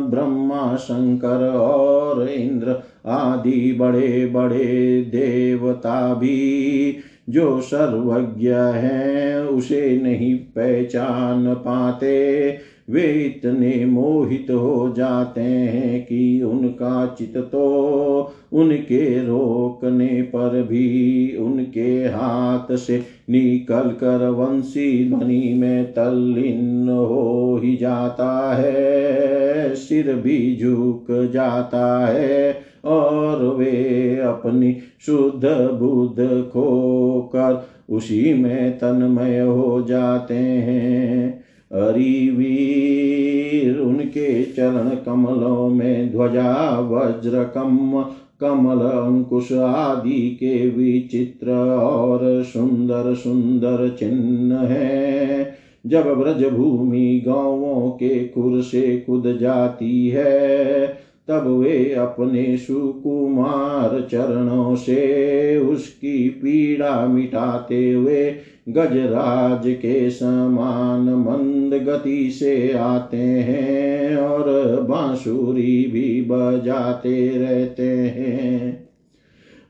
ब्रह्मा 0.10 0.76
शंकर 0.76 1.50
और 1.50 2.30
इंद्र 2.30 2.76
आदि 3.06 3.78
बड़े 3.80 4.26
बड़े 4.26 5.02
देवता 5.02 6.14
भी 6.14 6.98
जो 7.30 7.62
सर्वज्ञ 7.62 8.50
है, 8.54 9.46
उसे 9.48 10.00
नहीं 10.04 10.36
पहचान 10.36 11.54
पाते। 11.54 12.58
वे 12.88 13.04
इतने 13.26 13.86
मोहित 13.86 14.50
हो 14.52 14.90
जाते 14.90 15.42
हैं 15.42 16.02
कि 16.06 16.42
उनका 16.44 17.06
चित 17.08 17.38
तो 17.38 18.32
उनके 18.52 19.24
रोकने 19.24 20.22
पर 20.22 20.62
भी 20.64 21.36
उनके 21.38 22.06
हाथ 22.06 22.76
से 22.76 22.98
निकल 23.30 23.92
कर 23.92 24.28
वंशी 24.30 25.10
ध्वनि 25.10 25.54
में 25.54 25.94
तल्लीन 25.94 26.90
हो 26.90 27.60
ही 27.64 27.76
जाता 27.76 28.56
है, 28.56 29.76
सिर 29.76 30.16
भी 30.16 30.56
झुक 30.56 31.12
जाता 31.34 31.86
है 32.08 32.60
और 32.86 33.46
वे 33.46 34.20
अपनी 34.20 34.76
शुद्ध 35.00 35.46
बुद्ध 35.74 36.44
खोकर 36.52 37.64
उसी 37.90 38.34
में 38.34 38.78
तन्मय 38.78 39.40
हो 39.40 39.82
जाते 39.82 40.34
हैं। 40.34 41.43
अरिवीर 41.74 43.80
उनके 43.80 44.44
चरण 44.44 44.90
कमलों 44.90 45.70
में 45.70 46.12
ध्वजा, 46.12 46.80
वज्र 46.80 47.44
कम 47.44 48.06
कमल, 48.40 48.82
अंकुश 48.82 49.52
आदि 49.52 50.12
के 50.12 50.70
विचित्र 50.70 51.76
और 51.76 52.44
सुंदर 52.44 53.14
सुंदर 53.14 53.90
चिन्ह 53.90 54.56
है। 54.56 55.58
जब 55.86 56.14
ब्रज 56.14 56.44
भूमि 56.44 57.24
गाँवों 57.26 57.90
के 57.90 58.24
कुर 58.24 58.62
से 58.62 58.98
कूद 58.98 59.38
जाती 59.42 60.08
है 60.08 60.98
तब 61.28 61.48
वे 61.48 61.94
अपने 61.94 62.58
सुकुमार 62.58 64.08
चरणों 64.12 64.76
से 64.76 65.58
उसकी 65.58 66.30
पीड़ा 66.30 67.08
मिटाते 67.08 67.92
हुए 67.94 68.36
गजराज 68.70 69.74
के 69.74 70.10
समान 70.10 71.02
मंद 71.02 71.74
गति 71.74 72.32
से 72.32 72.74
आते 72.74 73.18
हैं 73.18 74.18
और 74.18 74.44
बांसुरी 74.82 75.88
भी 75.88 76.22
बजाते 76.22 77.38
रहते 77.38 77.88
हैं। 77.88 78.90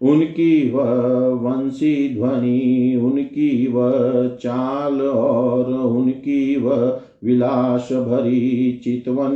उनकी 0.01 0.71
वह 0.71 0.93
वंशी 1.27 2.15
ध्वनि, 2.15 2.95
उनकी 3.03 3.67
वह 3.67 4.27
चाल 4.27 5.01
और 5.01 5.73
उनकी 5.73 6.55
वह 6.55 7.01
विलास 7.23 7.89
भरी 7.91 8.81
चितवन 8.83 9.33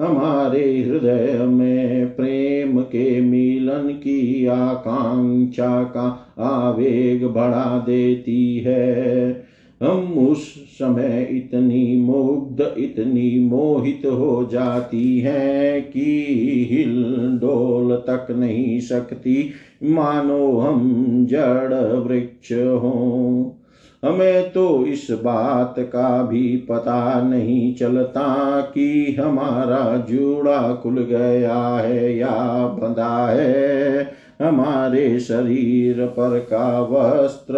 हमारे 0.00 0.82
हृदय 0.82 1.38
में 1.46 2.16
प्रेम 2.16 2.80
के 2.80 3.20
मिलन 3.20 3.88
की 3.88 4.46
आकांक्षा 4.46 5.82
का 5.82 6.34
आवेग 6.38 7.26
बढ़ा 7.26 7.84
देती 7.86 8.58
है। 8.58 9.30
हम 9.82 10.12
उस 10.28 10.54
समय 10.54 11.28
इतनी 11.30 11.96
मुग्ध, 11.96 12.74
इतनी 12.78 13.40
मोहित 13.40 14.02
हो 14.06 14.48
जाती 14.52 15.18
हैं 15.18 15.90
कि 15.90 16.26
हिल 16.70 17.04
डोल 17.40 17.96
तक 17.96 18.26
नहीं 18.30 18.80
सकती। 18.80 19.50
मानो 19.82 20.58
हम 20.58 21.26
जड़ 21.30 21.74
वृक्ष 21.96 22.52
हों। 22.52 23.50
हमें 24.06 24.52
तो 24.52 24.86
इस 24.86 25.10
बात 25.10 25.74
का 25.78 26.22
भी 26.22 26.56
पता 26.56 27.22
नहीं 27.22 27.74
चलता 27.74 28.60
कि 28.60 29.16
हमारा 29.20 29.96
जूड़ा 29.96 30.72
खुल 30.72 31.02
गया 31.02 31.58
है 31.58 32.16
या 32.16 32.66
बंधा 32.66 33.28
है। 33.28 34.12
हमारे 34.42 35.20
शरीर 35.20 36.06
पर 36.06 36.38
का 36.38 36.80
वस्त्र 36.80 37.56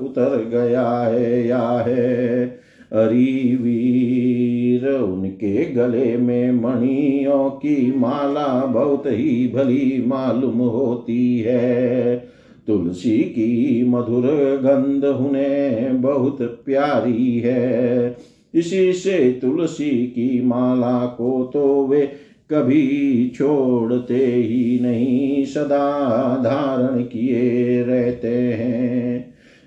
उतर 0.00 0.44
गया 0.50 0.88
है 0.88 1.46
या 1.46 1.84
है। 1.86 2.44
अरी 2.92 3.56
वीर, 3.56 4.90
उनके 4.90 5.66
गले 5.66 6.16
में 6.16 6.52
मणियों 6.52 7.50
की 7.50 7.92
माला 7.96 8.66
बहुत 8.66 9.02
ही 9.06 9.52
भली 9.54 10.04
मालूम 10.06 10.58
होती 10.58 11.40
है। 11.40 12.27
तुलसी 12.68 13.18
की 13.18 13.84
मधुर 13.88 14.26
गंध 14.64 15.04
उन्हें 15.04 16.00
बहुत 16.00 16.62
प्यारी 16.66 17.38
है। 17.38 18.16
इसी 18.54 18.92
से 18.92 19.38
तुलसी 19.42 19.90
की 19.90 20.42
माला 20.44 21.06
को 21.06 21.50
तो 21.52 21.86
वे 21.86 22.10
कभी 22.50 23.32
छोड़ते 23.34 24.26
ही 24.26 24.78
नहीं, 24.82 25.44
सदा 25.44 26.36
धारण 26.44 27.02
किए 27.02 27.82
रहते 27.82 28.36
हैं। 28.52 29.17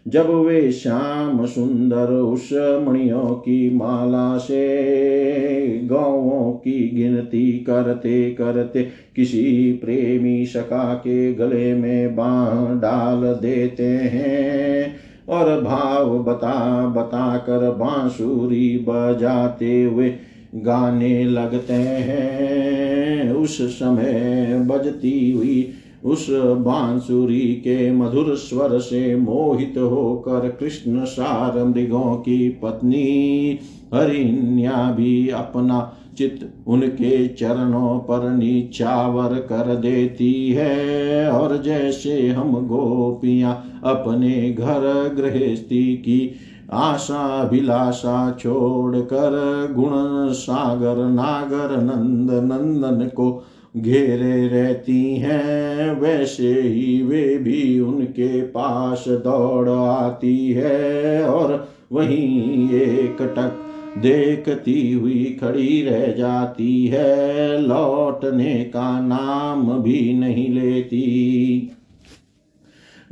जब 0.08 0.30
वे 0.30 0.72
श्याम 0.72 1.46
सुंदर 1.46 2.14
उस 2.14 2.50
मणियों 2.88 3.30
की 3.30 3.76
माला 3.76 4.38
से 4.38 5.80
गौों 5.84 6.52
की 6.52 6.90
गिनती 6.90 7.52
करते 7.52 8.32
करते 8.32 8.88
किसी 9.16 9.72
प्रेमी 9.74 10.46
शका 10.46 10.94
के 10.94 11.34
गले 11.34 11.74
में 11.74 12.16
बाण 12.16 12.80
डाल 12.80 13.40
देते 13.42 13.84
हैं 13.84 14.96
और 15.30 15.62
भाव 15.62 16.24
बता 16.24 16.86
बता 16.88 17.38
कर 17.38 17.72
बांसुरी 17.72 18.78
बजाते 18.78 19.84
हुए 19.84 20.14
गाने 20.56 21.26
लगते 21.26 21.74
हैं। 21.74 23.34
उस 23.34 23.80
समय 23.80 24.66
बजती 24.68 25.32
हुई 25.32 25.74
उस 26.06 26.28
बांसुरी 26.32 27.40
के 27.40 27.92
मधुर 27.92 28.36
स्वर 28.36 28.80
से 28.80 29.16
मोहित 29.16 29.74
होकर 29.78 30.50
कृष्ण 30.50 31.06
सार 31.06 31.64
मृगों 31.64 32.16
की 32.16 32.50
पत्नी 32.50 33.60
हरिण्या 33.94 34.92
भी 34.92 35.30
अपना 35.30 35.98
चित 36.18 36.54
उनके 36.68 37.28
चरणों 37.28 38.00
पर 38.00 38.30
नीचावर 38.30 39.40
कर 39.40 39.76
देती 39.76 40.52
है। 40.52 41.32
और 41.32 41.58
जैसे 41.58 42.30
हम 42.30 42.52
गोपियाँ 42.68 43.82
अपने 43.84 44.54
घर 44.54 45.14
गृहस्थी 45.16 45.84
की 45.96 46.32
आशा 46.74 47.26
अभिलाषा 47.40 48.32
छोड़ 48.32 48.96
कर 48.96 49.34
गुण 49.76 50.34
सागर 50.34 51.06
नागर 51.06 51.78
नंद 51.78 52.32
नंदन 52.32 53.06
को 53.08 53.44
घेरे 53.78 54.48
रहती 54.48 55.16
हैं, 55.16 56.00
वैसे 56.00 56.62
ही 56.62 57.04
वे 57.04 57.38
भी 57.38 57.80
उनके 57.80 58.42
पास 58.42 59.06
दौड़ 59.08 59.70
आती 59.70 60.52
है। 60.52 61.24
और 61.30 61.68
वहीं 61.92 62.70
एक 62.70 63.18
टक 63.22 63.68
देखती 63.98 64.92
हुई 64.92 65.38
खड़ी 65.42 65.82
रह 65.82 66.12
जाती 66.12 66.86
है, 66.88 67.62
लौटने 67.62 68.64
का 68.64 69.02
नाम 69.02 69.82
भी 69.82 70.14
नहीं 70.14 70.50
लेती। 70.50 71.72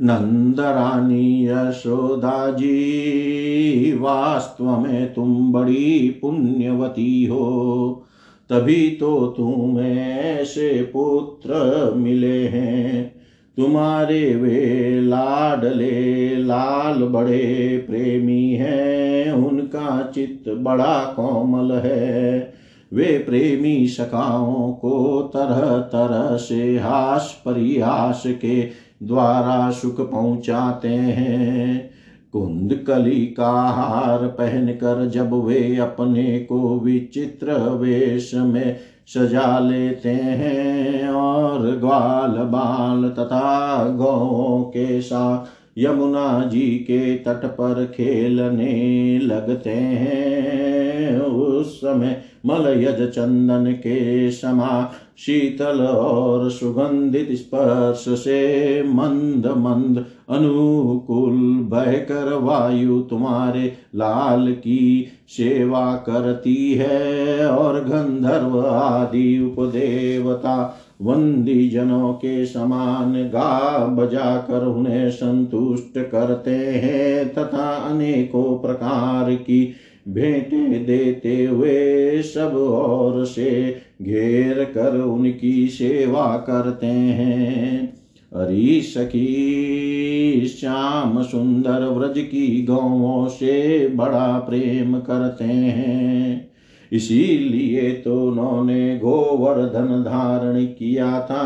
नंद 0.02 0.60
रानी 0.60 1.48
यशोदा 1.48 2.50
जी, 2.50 3.98
वास्तव 4.00 4.80
में 4.80 5.14
तुम 5.14 5.52
बड़ी 5.52 6.18
पुण्यवती 6.20 7.24
हो। 7.24 8.06
तभी 8.50 8.90
तो 8.90 9.26
तुम्हें 9.26 10.20
ऐसे 10.20 10.82
पुत्र 10.82 11.54
मिले 11.96 12.48
हैं। 12.48 13.14
तुम्हारे 13.56 14.36
वे 14.36 15.00
लाडले, 15.00 16.36
लाल 16.36 16.94
बड़े 16.94 17.84
प्रेमी 17.88 18.50
हैं। 18.50 19.32
उनका 19.32 20.12
चित्त 20.14 20.48
बड़ा 20.48 21.04
कोमल 21.04 21.72
है। 21.74 22.52
वे 22.94 23.24
प्रेमी 23.28 23.88
सखाओं 23.88 24.72
को 24.72 25.22
तरह 25.36 25.78
तरह 25.78 26.36
से 26.36 26.78
हास 26.78 27.42
परिहास 27.44 28.22
के 28.26 28.62
द्वारा 29.02 29.70
सुख 29.70 30.10
पहुंचाते 30.10 30.88
हैं। 30.88 31.90
कुंद 32.32 32.74
कली 32.86 33.26
का 33.26 33.50
हार 33.50 34.26
पहनकर 34.28 35.06
जब 35.06 35.34
वे 35.34 35.76
अपने 35.76 36.40
को 36.40 36.80
विचित्र 36.80 37.52
वेश 37.54 38.34
में 38.34 38.76
सजा 39.06 39.58
लेते 39.58 40.08
हैं 40.08 41.08
और 41.08 41.76
ग्वाल 41.76 42.30
बाल 42.30 43.08
तथा 43.10 43.88
गौ 43.88 44.62
के 44.64 45.00
साथ 45.00 45.46
यमुना 45.78 46.44
जी 46.44 46.78
के 46.78 47.16
तट 47.16 47.44
पर 47.46 47.84
खेलने 47.94 49.18
लगते 49.18 49.70
हैं। 49.70 51.20
उस 51.20 51.76
समय 51.80 52.20
मलयज 52.46 53.00
चंदन 53.08 53.72
के 53.72 54.30
समा 54.30 54.70
शीतल 55.18 55.80
और 55.80 56.48
सुगंधित 56.50 57.32
स्पर्श 57.32 58.04
से 58.18 58.82
मंद 58.82 59.46
मंद 59.46 60.04
अनुकूल 60.28 61.34
बहकर 61.62 62.32
वायु 62.34 63.00
तुम्हारे 63.00 63.72
लाल 63.94 64.52
की 64.52 65.06
सेवा 65.28 65.94
करती 66.06 66.72
है 66.72 67.46
और 67.50 67.80
गंधर्व 67.80 68.60
आदि 68.66 69.38
उपदेवता 69.38 70.56
वंदी 71.00 71.68
जनों 71.68 72.12
के 72.12 72.44
समान 72.44 73.12
गा 73.24 73.86
बजा 73.86 74.36
कर 74.38 74.64
उन्हें 74.64 75.10
संतुष्ट 75.10 75.98
करते 76.10 76.56
हैं 76.76 77.32
तथा 77.32 77.68
अनेकों 77.88 78.56
प्रकार 78.56 79.34
की 79.34 79.62
भेंटे 80.08 80.78
देते 80.78 81.44
हुए 81.44 82.22
सब 82.22 82.54
और 82.56 83.24
से 83.24 83.76
घेर 84.02 84.64
कर 84.64 85.00
उनकी 85.00 85.68
सेवा 85.68 86.36
करते 86.36 86.86
हैं। 86.86 87.92
हरी 88.36 88.80
सखी, 88.80 90.46
श्याम 90.46 91.22
सुंदर 91.22 91.84
व्रज 91.84 92.18
की 92.18 92.62
गौों 92.62 93.28
से 93.28 93.88
बड़ा 93.88 94.38
प्रेम 94.38 94.98
करते 94.98 95.44
हैं। 95.44 96.50
इसीलिए 96.92 97.90
तो 97.90 98.26
उन्होंने 98.26 98.98
गोवर्धन 98.98 100.02
धारण 100.02 100.64
किया 100.64 101.20
था। 101.20 101.42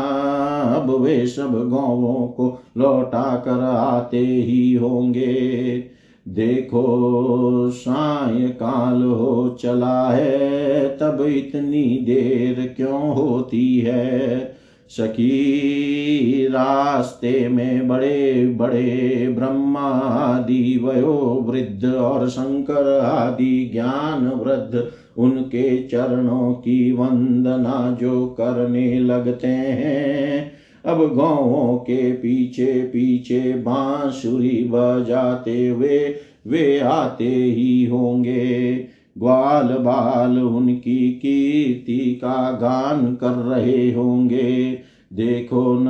अब 0.77 0.89
वे 0.89 1.27
सब 1.27 1.69
गौवों 1.69 2.27
को 2.27 2.63
लौटा 2.77 3.35
कर 3.35 3.59
आते 3.61 4.17
ही 4.17 4.73
होंगे। 4.73 5.94
देखो 6.27 7.69
साय 7.69 8.47
काल 8.47 9.03
हो 9.03 9.57
चला 9.61 10.09
है, 10.09 10.87
तब 10.97 11.21
इतनी 11.21 11.97
देर 12.05 12.73
क्यों 12.77 13.13
होती 13.13 13.77
है? 13.77 14.55
सखी, 14.89 16.47
रास्ते 16.47 17.49
में 17.49 17.87
बड़े 17.87 18.47
बड़े 18.47 19.27
ब्रह्मा 19.37 19.89
आदि 19.99 20.81
वयो 20.83 21.45
वृद्ध 21.49 21.85
और 21.85 22.29
शंकर 22.29 22.99
आदि 22.99 23.69
ज्ञान 23.73 24.27
वृद्ध, 24.27 24.91
उनके 25.17 25.83
चरणों 25.83 26.53
की 26.53 26.91
वंदना 26.91 27.97
जो 28.01 28.25
करने 28.25 28.99
लगते 28.99 29.47
हैं 29.47 30.51
अब 30.85 31.15
गाँवों 31.15 31.77
के 31.77 32.11
पीछे 32.11 32.83
पीछे 32.83 33.53
बांसुरी 33.53 34.63
बजाते 34.63 35.67
हुए 35.67 36.15
वे 36.47 36.79
आते 36.79 37.29
ही 37.29 37.85
होंगे। 37.85 38.75
ग्वाल 39.17 39.67
बाल 39.67 40.39
उनकी 40.39 41.11
कीर्ति 41.11 42.13
का 42.15 42.51
गान 42.51 43.15
कर 43.15 43.31
रहे 43.31 43.91
होंगे। 43.91 44.79
देखो 45.13 45.77
न 45.79 45.87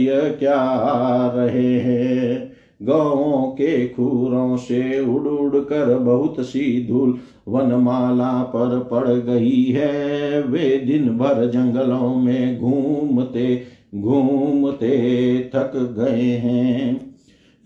यह 0.00 0.28
क्या 0.32 0.86
रहे 1.34 1.80
हैं। 1.80 2.49
गौों 2.82 3.46
के 3.46 3.86
खूरों 3.86 4.56
से 4.56 5.00
उड़ 5.00 5.28
उड़ 5.28 5.56
कर 5.56 5.98
बहुत 5.98 6.34
सी 6.40 6.86
धूल 6.86 7.18
वनमाला 7.48 8.42
पर 8.42 8.88
पड़ 8.90 9.08
गई 9.08 9.64
है। 9.64 10.42
वे 10.42 10.76
दिन 10.78 11.18
भर 11.18 11.50
जंगलों 11.50 12.14
में 12.14 12.58
घूमते 12.58 13.62
घूमते 13.94 15.50
थक 15.54 15.96
गए 15.98 16.22
हैं। 16.22 17.10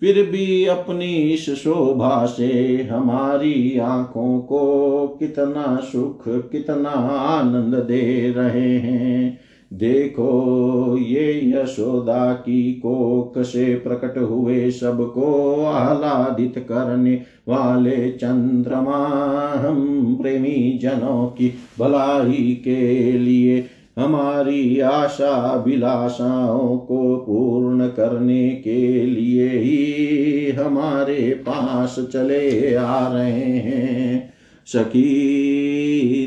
फिर 0.01 0.25
भी 0.25 0.65
अपनी 0.65 1.15
इस 1.15 1.49
शोभा 1.49 2.25
से 2.25 2.81
हमारी 2.91 3.79
आँखों 3.79 4.39
को 4.39 5.07
कितना 5.07 5.75
सुख, 5.75 6.23
कितना 6.27 6.89
आनंद 6.89 7.75
दे 7.75 8.33
रहे 8.37 8.77
हैं। 8.77 9.44
देखो, 9.73 10.97
ये 11.01 11.51
यशोदा 11.53 12.33
की 12.33 12.73
कोक 12.73 13.41
से 13.41 13.75
प्रकट 13.75 14.17
हुए 14.17 14.71
सबको 14.71 15.61
आह्लादित 15.65 16.65
करने 16.69 17.21
वाले 17.47 18.11
चंद्रमा, 18.11 19.07
हम 19.55 20.17
प्रेमी 20.21 20.79
जनों 20.81 21.27
की 21.27 21.53
भलाई 21.79 22.61
के 22.63 23.11
लिए 23.11 23.65
हमारी 23.99 24.79
आशा 24.79 25.63
विलासाओं 25.67 26.77
को 26.77 27.17
पूर्ण 27.17 27.87
करने 27.87 28.49
के 28.49 29.05
लिए 29.05 29.49
ही 29.49 30.51
हमारे 30.51 31.43
पास 31.49 31.95
चले 32.13 32.75
आ 32.75 33.13
रहे 33.13 33.41
हैं। 33.41 34.33
सखी, 34.65 35.05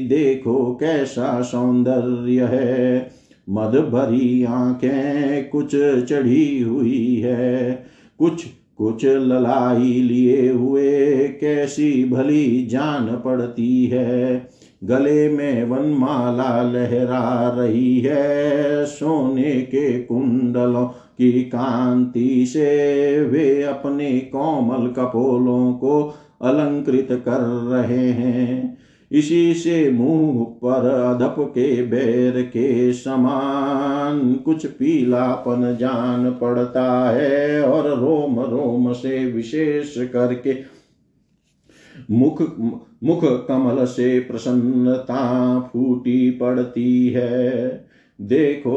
देखो 0.09 0.79
कैसा 0.81 1.43
सौंदर्य 1.43 2.45
है। 2.45 3.18
मद 3.51 3.71
भरी 3.71 4.45
आँखें 4.45 5.49
कुछ 5.49 5.71
चढ़ी 6.05 6.61
हुई 6.61 7.17
है। 7.17 7.85
कुछ 8.19 8.47
कुछ 8.79 9.05
ललाई 9.05 9.85
लिए 9.85 10.53
हुए 10.53 11.19
कैसी 11.29 12.05
भली 12.05 12.67
जान 12.67 13.07
पड़ती 13.25 13.87
है। 13.87 14.49
गले 14.85 15.29
में 15.29 15.65
वनमाला 15.65 16.63
लहरा 16.63 17.55
रही 17.59 18.01
है। 18.01 18.87
सोने 18.87 19.53
के 19.53 20.03
कुंडलों 20.03 20.87
की 20.87 21.33
कांति 21.33 22.47
से 22.47 23.21
वे 23.23 23.63
अपने 23.63 24.19
कोमल 24.19 24.87
कपोलों 24.87 25.73
को 25.73 26.15
अलंकृत 26.43 27.09
कर 27.11 27.41
रहे 27.41 28.11
हैं। 28.11 28.78
इसी 29.13 29.55
से 29.55 29.91
मुँह 29.91 30.45
पर 30.45 30.87
अधप 30.87 31.37
के 31.39 31.83
बैर 31.83 32.43
के 32.43 32.93
समान 32.93 34.35
कुछ 34.35 34.67
पीलापन 34.67 35.77
जान 35.81 36.31
पड़ता 36.31 37.11
है 37.11 37.63
और 37.63 38.01
रोम 38.01 38.41
रोम 38.41 38.93
से 38.93 39.25
विशेष 39.27 39.99
करके 39.99 40.79
मुख 42.11 42.43
मुख 43.05 43.47
कमल 43.49 43.85
से 43.85 44.21
प्रसन्नता 44.21 45.61
फूटी 45.61 46.31
पड़ती 46.31 47.09
है। 47.09 47.89
देखो, 48.21 48.77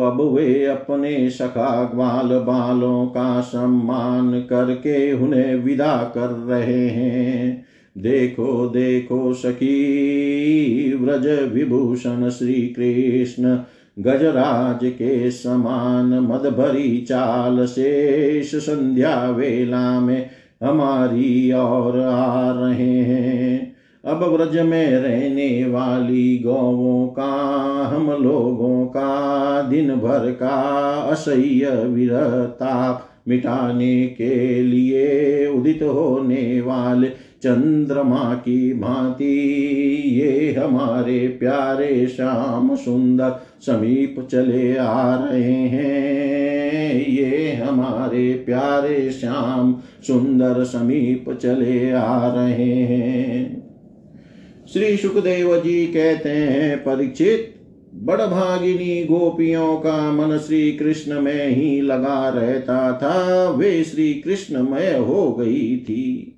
अब 0.00 0.20
वे 0.20 0.66
अपने 0.66 1.30
सखा 1.30 1.90
ग्वाल 1.94 2.38
बालों 2.38 3.06
का 3.06 3.40
सम्मान 3.40 4.40
करके 4.40 5.12
उन्हें 5.12 5.56
विदा 5.56 6.12
कर 6.14 6.28
रहे 6.28 6.88
हैं। 6.88 7.64
देखो 7.98 8.66
देखो 8.66 9.32
सखी, 9.34 10.92
व्रज 11.00 11.52
विभूषण 11.52 12.28
श्री 12.28 12.74
कृष्ण 12.78 13.58
गजराज 13.98 14.80
के 14.82 15.30
समान 15.30 16.06
मद 16.06 16.46
भरी 16.58 17.00
चाल 17.00 17.66
शेष 17.66 18.54
संध्या 18.54 19.30
वेला 19.30 20.00
में 20.00 20.30
हमारी 20.62 21.52
और 21.52 22.00
आ 22.00 22.50
रहे 22.50 22.98
हैं। 23.00 23.74
अब 24.04 24.22
व्रज 24.24 24.58
में 24.58 24.90
रहने 24.90 25.66
वाली 25.66 26.38
गौवों 26.38 27.06
का, 27.08 27.32
हम 27.94 28.10
लोगों 28.22 28.86
का 28.86 29.62
दिन 29.62 29.94
भर 29.94 30.30
का 30.30 30.56
असह्य 31.10 31.70
विरताप 31.84 33.10
मिटाने 33.28 34.06
के 34.06 34.62
लिए 34.62 35.46
उदित 35.46 35.82
होने 35.82 36.60
वाले 36.60 37.23
चंद्रमा 37.44 38.34
की 38.34 38.72
भांति, 38.74 39.34
ये 40.06 40.52
हमारे 40.52 41.28
प्यारे 41.28 42.06
श्याम 42.06 42.76
सुंदर 42.76 43.46
समीप 43.60 44.28
चले 44.30 44.76
आ 44.76 45.14
रहे 45.14 45.52
हैं। 45.52 47.06
ये 47.06 47.52
हमारे 47.52 48.32
प्यारे 48.46 49.10
श्याम 49.10 49.76
सुंदर 50.06 50.64
समीप 50.64 51.38
चले 51.42 51.90
आ 51.90 52.34
रहे 52.34 52.72
हैं। 52.72 53.64
श्री 54.72 54.96
सुखदेव 54.96 55.56
जी 55.56 55.86
कहते 55.86 56.28
हैं, 56.28 56.78
परीक्षित 56.78 57.54
बड़भागिनी 57.94 59.04
गोपियों 59.04 59.76
का 59.76 60.12
मन 60.12 60.38
श्री 60.38 60.72
कृष्ण 60.72 61.20
में 61.20 61.48
ही 61.48 61.80
लगा 61.80 62.28
रहता 62.28 62.92
था। 62.92 63.48
वे 63.50 63.84
श्री 63.84 64.14
कृष्णमय 64.14 64.96
हो 64.98 65.32
गई 65.32 65.76
थी। 65.76 66.33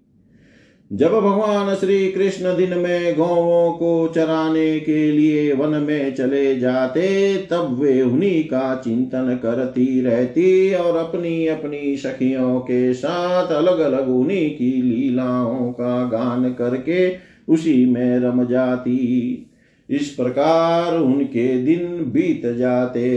जब 0.91 1.13
भगवान 1.13 1.75
श्री 1.75 2.13
कृष्ण 2.13 2.57
दिन 2.57 2.77
में 2.79 3.17
गौवों 3.17 3.71
को 3.73 4.09
चराने 4.09 4.79
के 4.81 5.11
लिए 5.13 5.53
वन 5.53 5.69
में 5.83 6.15
चले 6.15 6.55
जाते, 6.57 7.37
तब 7.51 7.77
वे 7.81 8.03
उन्हीं 8.03 8.45
का 8.45 8.75
चिंतन 8.85 9.39
करती 9.43 10.01
रहती 10.01 10.75
और 10.75 10.97
अपनी 10.97 11.47
अपनी 11.47 11.97
सखियों 11.97 12.59
के 12.61 12.93
साथ 12.95 13.53
अलग 13.53 13.79
अलग 13.79 14.09
उन्हीं 14.09 14.51
की 14.51 14.71
लीलाओं 14.83 15.71
का 15.73 16.05
गान 16.05 16.53
करके 16.53 17.09
उसी 17.49 17.87
में 17.87 18.19
रम 18.19 18.45
जाती। 18.47 18.99
इस 19.89 20.09
प्रकार 20.11 20.97
उनके 20.97 21.63
दिन 21.63 22.11
बीत 22.13 22.47
जाते। 22.47 23.17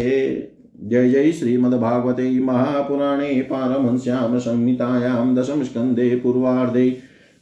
जय 0.84 1.10
जय 1.10 1.32
श्रीमद्भागवते 1.32 2.30
महापुराणे 2.40 3.30
पारमश्याम 3.42 4.38
संहितायां 4.38 5.36
दशम 5.36 5.64
स्कन्धे 5.64 6.10
पूर्वार्धे 6.16 6.90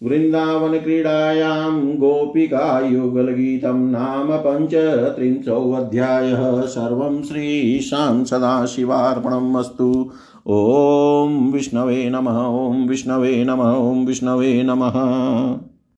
वृन्दावनक्रीडायां 0.03 1.97
गोपिकायुगलगीतं 1.97 3.73
नाम 3.73 4.27
पञ्चत्रिंशोऽध्यायः। 4.31 6.61
सर्वं 6.61 7.23
श्रीशां 7.23 8.25
सदाशिवार्पणम् 8.25 9.55
अस्तु। 9.55 10.11
ॐ 10.47 11.51
विष्णवे 11.51 12.09
नमः, 12.09 12.45
ॐ 12.45 12.87
विष्णवे 12.87 13.43
नमः, 13.43 13.63
ॐ 13.63 14.05
विष्णवे 14.05 14.63
नमः। 14.63 14.93